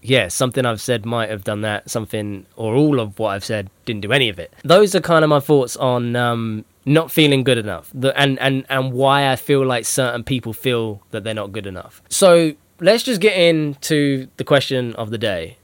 yeah, 0.03 0.27
something 0.27 0.65
I've 0.65 0.81
said 0.81 1.05
might 1.05 1.29
have 1.29 1.43
done 1.43 1.61
that. 1.61 1.89
Something 1.89 2.45
or 2.55 2.75
all 2.75 2.99
of 2.99 3.17
what 3.17 3.29
I've 3.29 3.45
said 3.45 3.69
didn't 3.85 4.01
do 4.01 4.11
any 4.11 4.29
of 4.29 4.37
it. 4.37 4.53
Those 4.63 4.93
are 4.95 5.01
kind 5.01 5.23
of 5.23 5.29
my 5.29 5.39
thoughts 5.39 5.77
on 5.77 6.15
um, 6.15 6.65
not 6.85 7.09
feeling 7.11 7.43
good 7.43 7.57
enough, 7.57 7.89
the, 7.93 8.17
and 8.19 8.37
and 8.39 8.65
and 8.69 8.91
why 8.91 9.31
I 9.31 9.37
feel 9.37 9.65
like 9.65 9.85
certain 9.85 10.23
people 10.23 10.53
feel 10.53 11.01
that 11.11 11.23
they're 11.23 11.33
not 11.33 11.53
good 11.53 11.65
enough. 11.65 12.01
So 12.09 12.53
let's 12.79 13.03
just 13.03 13.21
get 13.21 13.37
into 13.37 14.27
the 14.37 14.43
question 14.43 14.93
of 14.95 15.09
the 15.09 15.17
day. 15.17 15.57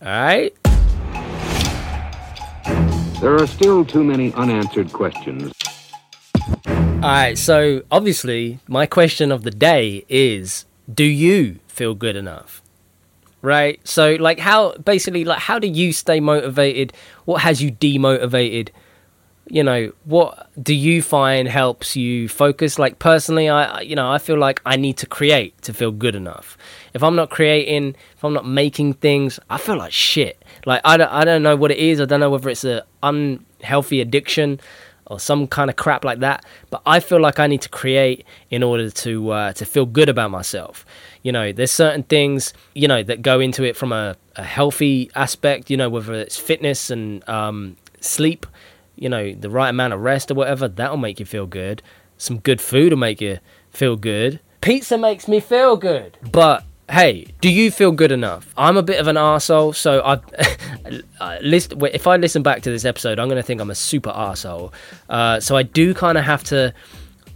All 0.00 0.08
right. 0.08 0.54
There 3.20 3.34
are 3.34 3.46
still 3.46 3.84
too 3.84 4.02
many 4.02 4.32
unanswered 4.34 4.92
questions. 4.92 5.52
All 6.56 7.00
right. 7.02 7.36
So 7.36 7.82
obviously, 7.90 8.60
my 8.68 8.86
question 8.86 9.32
of 9.32 9.42
the 9.42 9.50
day 9.50 10.04
is: 10.08 10.64
Do 10.92 11.04
you 11.04 11.58
feel 11.66 11.94
good 11.94 12.16
enough? 12.16 12.62
Right? 13.42 13.80
So 13.86 14.14
like 14.14 14.38
how 14.38 14.74
basically 14.76 15.24
like 15.24 15.38
how 15.38 15.58
do 15.58 15.68
you 15.68 15.92
stay 15.92 16.20
motivated? 16.20 16.92
What 17.24 17.42
has 17.42 17.62
you 17.62 17.72
demotivated? 17.72 18.70
You 19.52 19.64
know, 19.64 19.92
what 20.04 20.48
do 20.62 20.72
you 20.74 21.02
find 21.02 21.48
helps 21.48 21.96
you 21.96 22.28
focus? 22.28 22.78
Like 22.78 22.98
personally, 22.98 23.48
I 23.48 23.80
you 23.80 23.96
know, 23.96 24.10
I 24.10 24.18
feel 24.18 24.38
like 24.38 24.60
I 24.64 24.76
need 24.76 24.96
to 24.98 25.06
create 25.06 25.60
to 25.62 25.72
feel 25.72 25.90
good 25.90 26.14
enough. 26.14 26.56
If 26.94 27.02
I'm 27.02 27.16
not 27.16 27.30
creating, 27.30 27.96
if 28.16 28.24
I'm 28.24 28.32
not 28.32 28.46
making 28.46 28.94
things, 28.94 29.40
I 29.48 29.58
feel 29.58 29.76
like 29.76 29.92
shit. 29.92 30.44
Like 30.66 30.80
I 30.84 30.96
don't, 30.96 31.10
I 31.10 31.24
don't 31.24 31.42
know 31.42 31.56
what 31.56 31.70
it 31.70 31.78
is. 31.78 32.00
I 32.00 32.04
don't 32.04 32.20
know 32.20 32.30
whether 32.30 32.50
it's 32.50 32.64
a 32.64 32.84
unhealthy 33.02 34.00
addiction 34.00 34.60
or 35.10 35.20
some 35.20 35.46
kind 35.46 35.68
of 35.68 35.76
crap 35.76 36.04
like 36.04 36.20
that. 36.20 36.46
But 36.70 36.80
I 36.86 37.00
feel 37.00 37.20
like 37.20 37.38
I 37.38 37.46
need 37.48 37.60
to 37.62 37.68
create 37.68 38.24
in 38.48 38.62
order 38.62 38.88
to 38.90 39.30
uh, 39.30 39.52
to 39.54 39.66
feel 39.66 39.84
good 39.84 40.08
about 40.08 40.30
myself. 40.30 40.86
You 41.22 41.32
know, 41.32 41.52
there's 41.52 41.72
certain 41.72 42.04
things 42.04 42.54
you 42.74 42.88
know 42.88 43.02
that 43.02 43.20
go 43.20 43.40
into 43.40 43.64
it 43.64 43.76
from 43.76 43.92
a, 43.92 44.16
a 44.36 44.44
healthy 44.44 45.10
aspect. 45.14 45.68
You 45.68 45.76
know, 45.76 45.90
whether 45.90 46.14
it's 46.14 46.38
fitness 46.38 46.90
and 46.90 47.28
um, 47.28 47.76
sleep. 48.00 48.46
You 48.96 49.08
know, 49.08 49.32
the 49.32 49.50
right 49.50 49.70
amount 49.70 49.94
of 49.94 50.00
rest 50.00 50.30
or 50.30 50.34
whatever 50.34 50.68
that'll 50.68 50.98
make 50.98 51.20
you 51.20 51.26
feel 51.26 51.46
good. 51.46 51.82
Some 52.18 52.38
good 52.38 52.60
food 52.60 52.92
will 52.92 52.98
make 52.98 53.20
you 53.20 53.38
feel 53.70 53.96
good. 53.96 54.40
Pizza 54.60 54.98
makes 54.98 55.26
me 55.26 55.40
feel 55.40 55.78
good, 55.78 56.18
but 56.30 56.64
hey, 56.90 57.26
do 57.40 57.48
you 57.48 57.70
feel 57.70 57.92
good 57.92 58.12
enough? 58.12 58.52
I'm 58.56 58.76
a 58.76 58.82
bit 58.82 59.00
of 59.00 59.06
an 59.06 59.16
arsehole, 59.16 59.74
so 59.74 60.02
I 60.04 61.38
list. 61.42 61.72
If 61.92 62.06
I 62.06 62.16
listen 62.16 62.42
back 62.42 62.62
to 62.62 62.70
this 62.70 62.84
episode, 62.84 63.18
I'm 63.18 63.28
going 63.28 63.40
to 63.40 63.42
think 63.42 63.60
I'm 63.60 63.70
a 63.70 63.74
super 63.74 64.10
arsehole. 64.10 64.72
Uh, 65.08 65.40
so 65.40 65.56
I 65.56 65.62
do 65.62 65.94
kind 65.94 66.18
of 66.18 66.24
have 66.24 66.44
to 66.44 66.74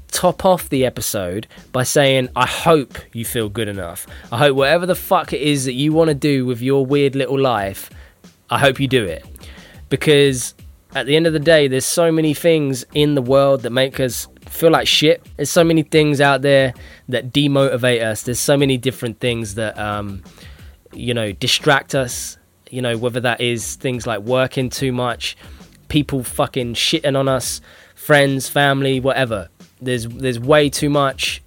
top 0.09 0.45
off 0.45 0.69
the 0.69 0.85
episode 0.87 1.47
by 1.73 1.83
saying, 1.83 2.29
I 2.37 2.47
hope 2.47 2.99
you 3.12 3.25
feel 3.25 3.49
good 3.49 3.69
enough. 3.69 4.07
I 4.31 4.38
hope 4.38 4.57
whatever 4.57 4.87
the 4.87 4.95
fuck 4.95 5.33
it 5.33 5.40
is 5.40 5.64
that 5.64 5.73
you 5.73 5.93
want 5.93 6.09
to 6.09 6.14
do 6.14 6.47
with 6.47 6.62
your 6.62 6.87
weird 6.87 7.17
little 7.17 7.38
life, 7.38 7.90
I 8.51 8.59
hope 8.59 8.79
you 8.79 8.88
do 8.88 9.05
it. 9.05 9.25
Because 9.88 10.55
at 10.95 11.07
the 11.07 11.17
end 11.17 11.27
of 11.27 11.33
the 11.33 11.40
day, 11.40 11.67
there's 11.69 11.85
so 11.85 12.12
many 12.12 12.35
things 12.35 12.85
in 12.95 13.14
the 13.14 13.23
world 13.23 13.62
that 13.62 13.71
make 13.71 13.99
us 13.99 14.29
feel 14.55 14.71
like 14.71 14.87
shit. 14.87 15.27
There's 15.37 15.51
so 15.51 15.64
many 15.64 15.83
things 15.83 16.21
out 16.21 16.43
there 16.43 16.75
that 17.09 17.33
demotivate 17.33 18.03
us. 18.03 18.23
There's 18.23 18.38
so 18.38 18.57
many 18.57 18.79
different 18.79 19.21
things 19.21 19.57
that 19.57 19.79
um, 19.79 20.23
you 20.93 21.12
know 21.12 21.33
distract 21.33 21.95
us. 21.95 22.38
You 22.71 22.83
know 22.83 22.97
whether 22.97 23.21
that 23.21 23.40
is 23.40 23.77
things 23.77 24.07
like 24.07 24.21
working 24.21 24.71
too 24.71 24.93
much, 24.93 25.37
people 25.88 26.23
fucking 26.25 26.75
shitting 26.75 27.19
on 27.19 27.29
us, 27.29 27.61
friends, 27.95 28.49
family, 28.49 29.01
whatever. 29.01 29.49
There's 29.81 30.07
there's 30.07 30.38
way 30.38 30.71
too 30.71 30.90
much 30.90 31.43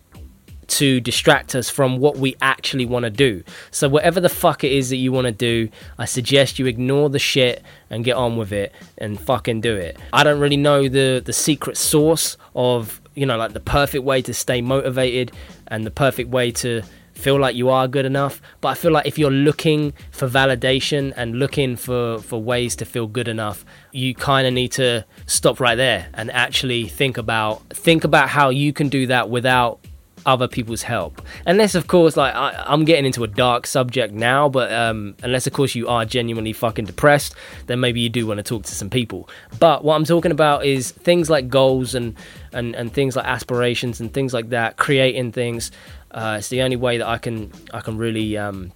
to 0.67 0.99
distract 0.99 1.56
us 1.56 1.69
from 1.69 1.97
what 1.97 2.17
we 2.17 2.36
actually 2.41 2.86
want 2.86 3.03
to 3.03 3.10
do. 3.10 3.43
So 3.71 3.88
whatever 3.88 4.19
the 4.19 4.30
fuck 4.30 4.63
it 4.63 4.71
is 4.71 4.89
that 4.89 4.97
you 4.97 5.12
want 5.12 5.25
to 5.25 5.32
do, 5.32 5.69
I 5.97 6.06
suggest 6.06 6.60
you 6.60 6.65
ignore 6.65 7.10
the 7.10 7.19
shit 7.19 7.63
and 7.89 8.03
get 8.03 8.15
on 8.15 8.38
with 8.38 8.51
it 8.51 8.73
and 8.97 9.19
fucking 9.19 9.62
do 9.62 9.75
it. 9.75 9.97
I 10.13 10.23
don't 10.23 10.39
really 10.39 10.58
know 10.58 10.88
the 10.88 11.21
the 11.23 11.34
secret 11.34 11.77
source 11.77 12.38
of, 12.56 13.01
you 13.15 13.25
know, 13.25 13.38
like 13.38 13.53
the 13.53 13.60
perfect 13.60 14.03
way 14.03 14.21
to 14.21 14.34
stay 14.34 14.62
motivated 14.62 15.32
and 15.67 15.86
the 15.86 15.91
perfect 15.91 16.30
way 16.30 16.51
to 16.51 16.84
feel 17.17 17.39
like 17.39 17.56
you 17.56 17.69
are 17.69 17.88
good 17.88 18.06
enough, 18.06 18.41
but 18.62 18.69
I 18.69 18.73
feel 18.75 18.91
like 18.91 19.08
if 19.08 19.17
you're 19.17 19.32
looking 19.32 19.93
for 20.12 20.30
validation 20.30 21.13
and 21.17 21.39
looking 21.39 21.75
for 21.75 22.19
for 22.19 22.41
ways 22.41 22.75
to 22.77 22.86
feel 22.86 23.08
good 23.08 23.27
enough, 23.27 23.65
you 23.91 24.13
kind 24.13 24.47
of 24.47 24.53
need 24.53 24.71
to 24.73 25.06
stop 25.25 25.60
right 25.60 25.75
there 25.75 26.08
and 26.13 26.32
actually 26.32 26.88
think 26.88 27.17
about 27.17 27.67
think 27.69 28.03
about 28.03 28.30
how 28.30 28.49
you 28.49 28.71
can 28.71 28.88
do 28.88 29.08
that 29.08 29.30
without 29.30 29.80
other 30.28 30.48
people's 30.48 30.84
help. 30.84 31.22
Unless, 31.46 31.74
of 31.74 31.88
course, 31.88 32.18
like 32.18 32.36
I, 32.36 32.63
I'm 32.68 32.86
getting 32.86 33.06
into 33.06 33.24
a 33.24 33.28
dark 33.28 33.66
subject 33.66 34.13
now, 34.13 34.50
but 34.50 34.72
um, 34.72 35.16
unless, 35.24 35.48
of 35.48 35.54
course, 35.54 35.74
you 35.74 35.88
are 35.88 36.06
genuinely 36.06 36.54
fucking 36.54 36.86
depressed, 36.86 37.34
then 37.66 37.80
maybe 37.80 38.02
you 38.02 38.10
do 38.10 38.28
want 38.28 38.38
to 38.38 38.44
talk 38.44 38.63
to 38.63 38.76
some 38.76 38.90
people. 38.90 39.30
But 39.58 39.84
what 39.86 39.96
I'm 39.96 40.04
talking 40.04 40.32
about 40.32 40.66
is 40.66 40.92
things 40.92 41.30
like 41.30 41.50
goals 41.50 41.96
and 41.96 42.16
and, 42.52 42.76
and 42.76 42.94
things 42.94 43.16
like 43.16 43.26
aspirations 43.26 44.00
and 44.00 44.13
things 44.13 44.34
like 44.34 44.50
that, 44.50 44.78
creating 44.78 45.32
things. 45.32 45.72
Uh, 46.12 46.36
it's 46.40 46.50
the 46.50 46.62
only 46.62 46.76
way 46.76 46.98
that 46.98 47.08
I 47.08 47.18
can 47.18 47.52
I 47.74 47.80
can 47.80 47.98
really 47.98 48.38
um, 48.38 48.74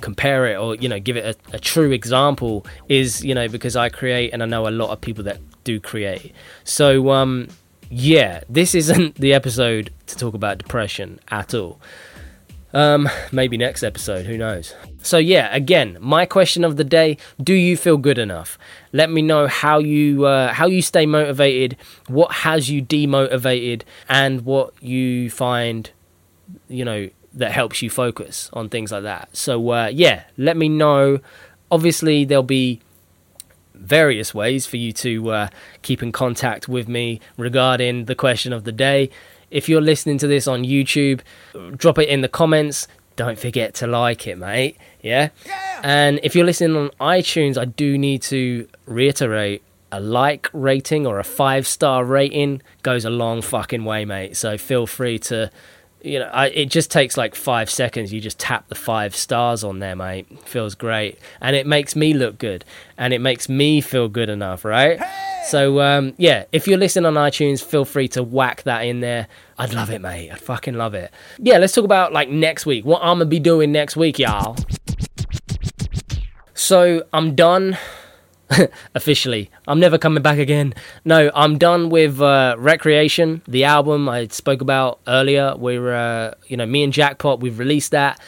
compare 0.00 0.46
it 0.46 0.56
or 0.56 0.74
you 0.76 0.88
know 0.88 0.98
give 0.98 1.16
it 1.16 1.36
a, 1.52 1.56
a 1.56 1.58
true 1.58 1.90
example 1.90 2.64
is 2.88 3.24
you 3.24 3.34
know 3.34 3.48
because 3.48 3.76
I 3.76 3.88
create 3.88 4.32
and 4.32 4.42
I 4.42 4.46
know 4.46 4.66
a 4.68 4.70
lot 4.70 4.90
of 4.90 5.00
people 5.00 5.24
that 5.24 5.38
do 5.64 5.78
create. 5.80 6.32
So 6.64 7.10
um, 7.10 7.48
yeah, 7.90 8.42
this 8.48 8.74
isn't 8.74 9.14
the 9.20 9.34
episode 9.34 9.92
to 10.06 10.16
talk 10.16 10.34
about 10.34 10.58
depression 10.58 11.20
at 11.28 11.54
all. 11.54 11.80
Um, 12.74 13.08
maybe 13.32 13.56
next 13.56 13.82
episode, 13.82 14.26
who 14.26 14.36
knows? 14.36 14.74
So, 15.02 15.16
yeah, 15.16 15.54
again, 15.54 15.96
my 16.00 16.26
question 16.26 16.64
of 16.64 16.76
the 16.76 16.84
day 16.84 17.16
do 17.42 17.54
you 17.54 17.76
feel 17.76 17.96
good 17.96 18.18
enough? 18.18 18.58
Let 18.92 19.10
me 19.10 19.22
know 19.22 19.46
how 19.46 19.78
you, 19.78 20.26
uh, 20.26 20.52
how 20.52 20.66
you 20.66 20.82
stay 20.82 21.06
motivated, 21.06 21.76
what 22.08 22.30
has 22.32 22.70
you 22.70 22.82
demotivated, 22.82 23.82
and 24.08 24.42
what 24.42 24.74
you 24.82 25.30
find, 25.30 25.90
you 26.68 26.84
know, 26.84 27.08
that 27.32 27.52
helps 27.52 27.80
you 27.80 27.88
focus 27.88 28.50
on 28.52 28.68
things 28.68 28.92
like 28.92 29.04
that. 29.04 29.34
So, 29.34 29.70
uh, 29.70 29.90
yeah, 29.92 30.24
let 30.36 30.56
me 30.56 30.68
know. 30.68 31.20
Obviously, 31.70 32.24
there'll 32.24 32.42
be 32.42 32.80
various 33.78 34.34
ways 34.34 34.66
for 34.66 34.76
you 34.76 34.92
to 34.92 35.30
uh, 35.30 35.48
keep 35.82 36.02
in 36.02 36.12
contact 36.12 36.68
with 36.68 36.88
me 36.88 37.20
regarding 37.36 38.06
the 38.06 38.14
question 38.14 38.52
of 38.52 38.64
the 38.64 38.72
day. 38.72 39.10
If 39.50 39.68
you're 39.68 39.80
listening 39.80 40.18
to 40.18 40.26
this 40.26 40.46
on 40.46 40.62
YouTube, 40.62 41.20
drop 41.76 41.98
it 41.98 42.08
in 42.08 42.20
the 42.20 42.28
comments. 42.28 42.86
Don't 43.16 43.38
forget 43.38 43.74
to 43.74 43.86
like 43.86 44.26
it, 44.26 44.36
mate. 44.38 44.76
Yeah? 45.00 45.30
yeah. 45.46 45.80
And 45.82 46.20
if 46.22 46.36
you're 46.36 46.44
listening 46.44 46.76
on 46.76 46.90
iTunes, 47.00 47.56
I 47.56 47.64
do 47.64 47.96
need 47.96 48.22
to 48.22 48.68
reiterate 48.86 49.62
a 49.90 50.00
like 50.00 50.50
rating 50.52 51.06
or 51.06 51.18
a 51.18 51.24
five 51.24 51.66
star 51.66 52.04
rating 52.04 52.62
goes 52.82 53.04
a 53.04 53.10
long 53.10 53.40
fucking 53.42 53.84
way, 53.84 54.04
mate. 54.04 54.36
So 54.36 54.58
feel 54.58 54.86
free 54.86 55.18
to 55.20 55.50
you 56.02 56.18
know, 56.18 56.26
I, 56.26 56.46
it 56.48 56.66
just 56.66 56.90
takes 56.90 57.16
like 57.16 57.34
five 57.34 57.70
seconds. 57.70 58.12
You 58.12 58.20
just 58.20 58.38
tap 58.38 58.68
the 58.68 58.74
five 58.74 59.16
stars 59.16 59.64
on 59.64 59.78
there, 59.78 59.96
mate. 59.96 60.26
Feels 60.44 60.74
great, 60.74 61.18
and 61.40 61.56
it 61.56 61.66
makes 61.66 61.96
me 61.96 62.14
look 62.14 62.38
good, 62.38 62.64
and 62.96 63.12
it 63.12 63.20
makes 63.20 63.48
me 63.48 63.80
feel 63.80 64.08
good 64.08 64.28
enough, 64.28 64.64
right? 64.64 64.98
Hey! 65.00 65.44
So, 65.48 65.80
um, 65.80 66.14
yeah, 66.18 66.44
if 66.52 66.68
you're 66.68 66.78
listening 66.78 67.06
on 67.06 67.14
iTunes, 67.14 67.64
feel 67.64 67.84
free 67.84 68.08
to 68.08 68.22
whack 68.22 68.64
that 68.64 68.80
in 68.80 69.00
there. 69.00 69.28
I'd 69.56 69.72
love 69.72 69.90
it, 69.90 70.00
mate. 70.00 70.30
I'd 70.30 70.40
fucking 70.40 70.74
love 70.74 70.94
it. 70.94 71.10
Yeah, 71.38 71.58
let's 71.58 71.72
talk 71.72 71.84
about 71.84 72.12
like 72.12 72.28
next 72.28 72.66
week. 72.66 72.84
What 72.84 73.00
I'm 73.02 73.18
gonna 73.18 73.26
be 73.26 73.40
doing 73.40 73.72
next 73.72 73.96
week, 73.96 74.18
y'all. 74.18 74.56
So 76.54 77.04
I'm 77.12 77.34
done 77.34 77.78
officially. 78.94 79.50
I'm 79.66 79.80
never 79.80 79.98
coming 79.98 80.22
back 80.22 80.38
again. 80.38 80.74
No, 81.04 81.30
I'm 81.34 81.58
done 81.58 81.90
with 81.90 82.20
uh, 82.20 82.56
Recreation, 82.58 83.42
the 83.46 83.64
album 83.64 84.08
I 84.08 84.28
spoke 84.28 84.60
about 84.60 85.00
earlier. 85.06 85.54
We're, 85.56 85.94
uh, 85.94 86.34
you 86.46 86.56
know, 86.56 86.66
me 86.66 86.82
and 86.82 86.92
Jackpot, 86.92 87.40
we've 87.40 87.58
released 87.58 87.90
that. 87.92 88.20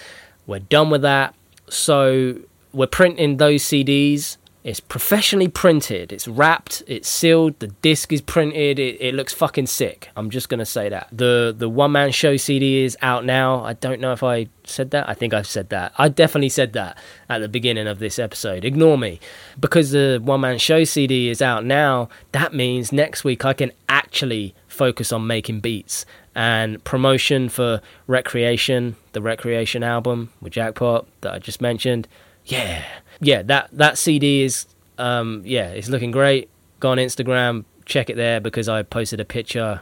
We're 0.46 0.61
done 0.61 0.90
with 0.90 1.02
that. 1.02 1.35
So 1.68 2.37
we're 2.72 2.87
printing 2.87 3.38
those 3.38 3.62
CDs 3.62 4.37
it's 4.62 4.81
professionally 4.81 5.49
printed. 5.49 6.12
It's 6.12 6.29
wrapped. 6.29 6.83
It's 6.87 7.09
sealed. 7.09 7.59
The 7.61 7.68
disc 7.68 8.12
is 8.12 8.20
printed. 8.20 8.79
It, 8.79 9.01
it 9.01 9.14
looks 9.14 9.33
fucking 9.33 9.68
sick. 9.68 10.11
I'm 10.16 10.29
just 10.29 10.51
gonna 10.51 10.66
say 10.66 10.90
that. 10.90 11.09
The 11.11 11.55
the 11.57 11.68
one 11.68 11.92
man 11.92 12.12
show 12.12 12.37
CD 12.37 12.85
is 12.85 12.96
out 13.01 13.25
now. 13.25 13.64
I 13.64 13.73
don't 13.73 14.01
know 14.01 14.12
if 14.12 14.23
I 14.23 14.49
said 14.64 14.90
that. 14.90 15.09
I 15.09 15.14
think 15.14 15.33
I've 15.33 15.46
said 15.46 15.70
that. 15.70 15.92
I 15.96 16.09
definitely 16.09 16.51
said 16.51 16.75
that 16.75 16.99
at 17.31 17.38
the 17.38 17.49
beginning 17.49 17.87
of 17.87 18.01
this 18.01 18.18
episode. 18.18 18.66
Ignore 18.66 18.99
me, 18.99 19.18
because 19.59 19.92
the 19.92 20.20
one 20.23 20.42
man 20.42 20.59
show 20.59 20.85
CD 20.85 21.31
is 21.31 21.40
out 21.40 21.64
now. 21.64 22.11
That 22.33 22.53
means 22.53 22.92
next 22.92 23.25
week 23.25 23.46
I 23.46 23.55
can 23.55 23.73
actually 23.88 24.55
focus 24.68 25.11
on 25.11 25.27
making 25.27 25.61
beats 25.61 26.05
and 26.35 26.83
promotion 26.85 27.49
for 27.49 27.81
Recreation, 28.07 28.96
the 29.12 29.23
Recreation 29.23 29.83
album 29.83 30.31
with 30.42 30.53
Jackpot 30.53 31.07
that 31.23 31.33
I 31.33 31.38
just 31.38 31.62
mentioned. 31.62 32.07
Yeah 32.44 32.85
yeah, 33.20 33.42
that 33.42 33.68
that 33.72 33.98
CD 33.98 34.42
is 34.42 34.66
um, 34.98 35.42
yeah, 35.44 35.68
it's 35.68 35.88
looking 35.88 36.11
great. 36.11 36.50
Go 36.78 36.90
on 36.90 36.98
Instagram, 36.98 37.64
check 37.85 38.11
it 38.11 38.16
there 38.16 38.40
because 38.40 38.68
I 38.68 38.83
posted 38.83 39.20
a 39.20 39.24
picture 39.24 39.80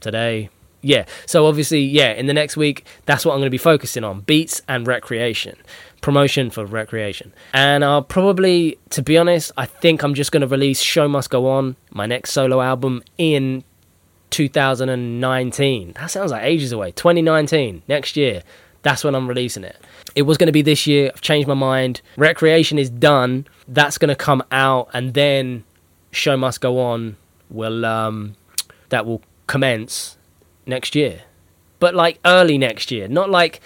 today. 0.00 0.50
Yeah, 0.80 1.06
so 1.24 1.46
obviously, 1.46 1.80
yeah, 1.80 2.12
in 2.12 2.26
the 2.26 2.34
next 2.34 2.58
week, 2.58 2.84
that's 3.06 3.24
what 3.24 3.32
I'm 3.32 3.38
going 3.38 3.46
to 3.46 3.50
be 3.50 3.56
focusing 3.56 4.04
on 4.04 4.20
beats 4.20 4.60
and 4.68 4.86
recreation, 4.86 5.56
promotion 6.02 6.50
for 6.50 6.66
recreation. 6.66 7.32
And 7.54 7.82
I'll 7.82 8.02
probably, 8.02 8.78
to 8.90 9.00
be 9.00 9.16
honest, 9.16 9.50
I 9.56 9.64
think 9.64 10.02
I'm 10.02 10.12
just 10.12 10.30
going 10.30 10.42
to 10.42 10.46
release 10.46 10.82
Show 10.82 11.08
Must 11.08 11.30
Go 11.30 11.48
On, 11.48 11.76
my 11.90 12.04
next 12.04 12.32
solo 12.32 12.60
album, 12.60 13.02
in 13.16 13.64
2019. 14.28 15.92
That 15.92 16.10
sounds 16.10 16.32
like 16.32 16.42
ages 16.42 16.70
away. 16.70 16.92
2019, 16.92 17.82
next 17.88 18.14
year. 18.14 18.42
That's 18.82 19.02
when 19.02 19.14
I'm 19.14 19.26
releasing 19.26 19.64
it. 19.64 19.80
It 20.14 20.22
was 20.22 20.38
going 20.38 20.46
to 20.46 20.52
be 20.52 20.62
this 20.62 20.86
year. 20.86 21.10
I've 21.12 21.20
changed 21.20 21.48
my 21.48 21.54
mind. 21.54 22.00
Recreation 22.16 22.78
is 22.78 22.88
done. 22.88 23.46
That's 23.66 23.98
going 23.98 24.10
to 24.10 24.16
come 24.16 24.42
out, 24.52 24.88
and 24.92 25.14
then 25.14 25.64
Show 26.12 26.36
Must 26.36 26.60
Go 26.60 26.78
On 26.80 27.16
will 27.50 27.84
um, 27.84 28.36
that 28.90 29.06
will 29.06 29.22
commence 29.46 30.16
next 30.66 30.94
year, 30.94 31.22
but 31.78 31.94
like 31.94 32.18
early 32.24 32.58
next 32.58 32.90
year, 32.90 33.08
not 33.08 33.30
like 33.30 33.60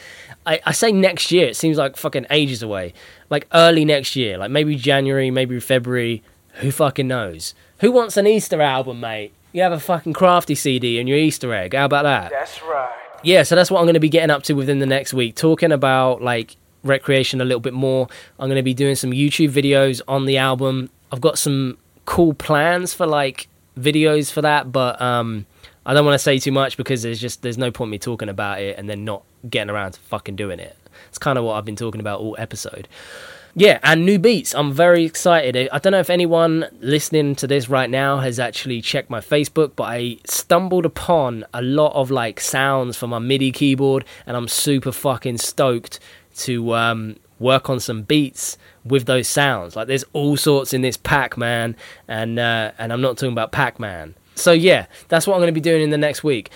I, 0.46 0.60
I 0.64 0.72
say 0.72 0.90
next 0.90 1.30
year. 1.30 1.48
It 1.48 1.56
seems 1.56 1.76
like 1.76 1.96
fucking 1.96 2.26
ages 2.30 2.62
away. 2.62 2.94
Like 3.30 3.46
early 3.52 3.84
next 3.84 4.16
year, 4.16 4.38
like 4.38 4.50
maybe 4.50 4.76
January, 4.76 5.30
maybe 5.30 5.60
February. 5.60 6.22
Who 6.54 6.72
fucking 6.72 7.06
knows? 7.06 7.54
Who 7.80 7.92
wants 7.92 8.16
an 8.16 8.26
Easter 8.26 8.60
album, 8.60 8.98
mate? 8.98 9.32
You 9.52 9.62
have 9.62 9.72
a 9.72 9.78
fucking 9.78 10.14
Krafty 10.14 10.56
CD 10.56 10.98
and 10.98 11.08
your 11.08 11.18
Easter 11.18 11.54
egg. 11.54 11.74
How 11.74 11.84
about 11.84 12.02
that? 12.02 12.30
That's 12.30 12.60
right 12.62 12.97
yeah, 13.22 13.42
so 13.42 13.54
that's 13.54 13.70
what 13.70 13.80
I'm 13.80 13.84
going 13.84 13.94
to 13.94 14.00
be 14.00 14.08
getting 14.08 14.30
up 14.30 14.42
to 14.44 14.54
within 14.54 14.78
the 14.78 14.86
next 14.86 15.12
week, 15.12 15.34
talking 15.34 15.72
about 15.72 16.22
like 16.22 16.56
recreation 16.84 17.40
a 17.40 17.44
little 17.44 17.60
bit 17.60 17.74
more. 17.74 18.08
I'm 18.38 18.48
going 18.48 18.56
to 18.56 18.62
be 18.62 18.74
doing 18.74 18.94
some 18.94 19.10
YouTube 19.10 19.50
videos 19.50 20.00
on 20.08 20.26
the 20.26 20.38
album. 20.38 20.90
I've 21.10 21.20
got 21.20 21.38
some 21.38 21.78
cool 22.04 22.34
plans 22.34 22.94
for 22.94 23.06
like 23.06 23.48
videos 23.78 24.30
for 24.30 24.42
that, 24.42 24.72
but 24.72 25.00
um, 25.00 25.46
I 25.84 25.94
don't 25.94 26.04
want 26.04 26.14
to 26.14 26.22
say 26.22 26.38
too 26.38 26.52
much 26.52 26.76
because 26.76 27.02
there's 27.02 27.20
just 27.20 27.42
there's 27.42 27.58
no 27.58 27.70
point 27.70 27.90
me 27.90 27.98
talking 27.98 28.28
about 28.28 28.60
it 28.60 28.78
and 28.78 28.88
then 28.88 29.04
not 29.04 29.22
getting 29.48 29.70
around 29.70 29.92
to 29.92 30.00
fucking 30.00 30.36
doing 30.36 30.60
it. 30.60 30.76
It's 31.08 31.18
kind 31.18 31.38
of 31.38 31.44
what 31.44 31.54
I've 31.54 31.64
been 31.64 31.76
talking 31.76 32.00
about 32.00 32.20
all 32.20 32.36
episode 32.38 32.88
yeah, 33.58 33.80
and 33.82 34.06
new 34.06 34.20
beats. 34.20 34.54
I'm 34.54 34.72
very 34.72 35.04
excited. 35.04 35.68
I 35.72 35.78
don't 35.80 35.90
know 35.90 35.98
if 35.98 36.10
anyone 36.10 36.66
listening 36.80 37.34
to 37.36 37.48
this 37.48 37.68
right 37.68 37.90
now 37.90 38.18
has 38.18 38.38
actually 38.38 38.80
checked 38.80 39.10
my 39.10 39.18
Facebook, 39.18 39.72
but 39.74 39.84
I 39.84 40.18
stumbled 40.24 40.86
upon 40.86 41.44
a 41.52 41.60
lot 41.60 41.92
of 41.94 42.12
like 42.12 42.38
sounds 42.38 42.96
for 42.96 43.08
my 43.08 43.18
MIDI 43.18 43.50
keyboard, 43.50 44.04
and 44.26 44.36
I'm 44.36 44.46
super 44.46 44.92
fucking 44.92 45.38
stoked 45.38 45.98
to 46.36 46.72
um, 46.74 47.16
work 47.40 47.68
on 47.68 47.80
some 47.80 48.02
beats 48.02 48.56
with 48.84 49.06
those 49.06 49.26
sounds. 49.26 49.74
Like 49.74 49.88
there's 49.88 50.04
all 50.12 50.36
sorts 50.36 50.72
in 50.72 50.82
this 50.82 50.96
pack, 50.96 51.36
man, 51.36 51.74
and 52.06 52.38
uh, 52.38 52.70
and 52.78 52.92
I'm 52.92 53.00
not 53.00 53.16
talking 53.16 53.32
about 53.32 53.50
Pac 53.50 53.80
Man. 53.80 54.14
So 54.36 54.52
yeah, 54.52 54.86
that's 55.08 55.26
what 55.26 55.34
I'm 55.34 55.40
going 55.40 55.52
to 55.52 55.60
be 55.60 55.60
doing 55.60 55.82
in 55.82 55.90
the 55.90 55.98
next 55.98 56.22
week. 56.22 56.50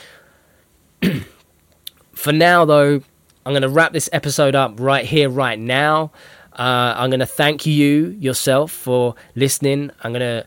For 2.15 2.33
now, 2.33 2.65
though, 2.65 3.03
I'm 3.45 3.53
going 3.53 3.63
to 3.63 3.69
wrap 3.69 3.93
this 3.93 4.09
episode 4.13 4.55
up 4.55 4.79
right 4.79 5.05
here, 5.05 5.29
right 5.29 5.59
now. 5.59 6.13
Uh, 6.59 6.95
I'm 6.97 7.11
going 7.11 7.21
to 7.21 7.27
thank 7.27 7.67
you 7.67 8.17
yourself 8.19 8.71
for 8.71 9.15
listening. 9.35 9.91
I'm 10.03 10.13
going 10.13 10.21
to 10.21 10.47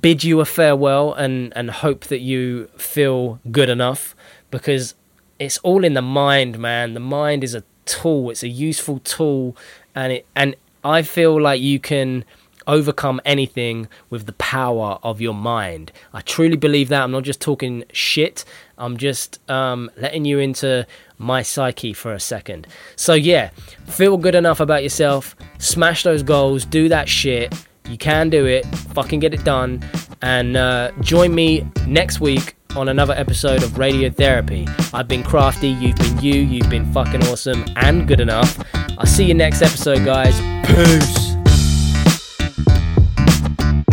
bid 0.00 0.24
you 0.24 0.40
a 0.40 0.44
farewell 0.44 1.14
and 1.14 1.52
and 1.56 1.70
hope 1.70 2.04
that 2.06 2.20
you 2.20 2.68
feel 2.76 3.40
good 3.50 3.68
enough 3.68 4.14
because 4.50 4.94
it's 5.38 5.58
all 5.58 5.84
in 5.84 5.94
the 5.94 6.02
mind, 6.02 6.58
man. 6.58 6.94
The 6.94 7.00
mind 7.00 7.44
is 7.44 7.54
a 7.54 7.62
tool. 7.84 8.30
It's 8.30 8.42
a 8.42 8.48
useful 8.48 8.98
tool, 9.00 9.56
and 9.94 10.12
it 10.12 10.26
and 10.34 10.56
I 10.84 11.02
feel 11.02 11.40
like 11.40 11.60
you 11.60 11.80
can 11.80 12.24
overcome 12.66 13.20
anything 13.24 13.88
with 14.10 14.26
the 14.26 14.32
power 14.34 14.98
of 15.02 15.20
your 15.20 15.34
mind. 15.34 15.92
I 16.12 16.20
truly 16.20 16.56
believe 16.56 16.88
that. 16.88 17.02
I'm 17.02 17.12
not 17.12 17.22
just 17.22 17.40
talking 17.40 17.84
shit. 17.92 18.44
I'm 18.76 18.96
just 18.96 19.38
um, 19.48 19.90
letting 19.96 20.24
you 20.24 20.38
into 20.38 20.86
my 21.18 21.42
psyche 21.42 21.92
for 21.92 22.12
a 22.12 22.20
second. 22.20 22.66
So 22.96 23.14
yeah, 23.14 23.50
feel 23.86 24.16
good 24.16 24.34
enough 24.34 24.60
about 24.60 24.82
yourself. 24.82 25.36
Smash 25.58 26.02
those 26.02 26.22
goals. 26.22 26.64
Do 26.64 26.88
that 26.88 27.08
shit. 27.08 27.54
You 27.88 27.96
can 27.96 28.30
do 28.30 28.46
it. 28.46 28.66
Fucking 28.66 29.20
get 29.20 29.32
it 29.34 29.44
done. 29.44 29.84
And 30.22 30.56
uh, 30.56 30.92
join 31.00 31.34
me 31.34 31.66
next 31.86 32.20
week 32.20 32.56
on 32.74 32.88
another 32.88 33.14
episode 33.14 33.62
of 33.62 33.70
Radiotherapy. 33.70 34.68
I've 34.92 35.08
been 35.08 35.22
Krafty, 35.22 35.80
you've 35.80 35.96
been 35.96 36.18
you, 36.18 36.34
you've 36.42 36.68
been 36.68 36.92
fucking 36.92 37.22
awesome 37.24 37.64
and 37.76 38.06
good 38.06 38.20
enough. 38.20 38.62
I'll 38.98 39.06
see 39.06 39.24
you 39.24 39.34
next 39.34 39.62
episode, 39.62 40.04
guys. 40.04 40.38
Peace. 40.66 41.36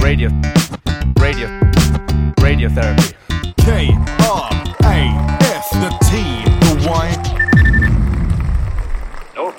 Radio, 0.02 0.30
radio, 1.20 1.48
radiotherapy. 2.40 3.14
K 3.58 3.96
R 4.20 4.63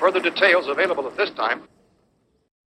further 0.05 0.21
details 0.21 0.69
available 0.69 1.07
at 1.07 1.17
this 1.17 1.31
time. 1.31 1.63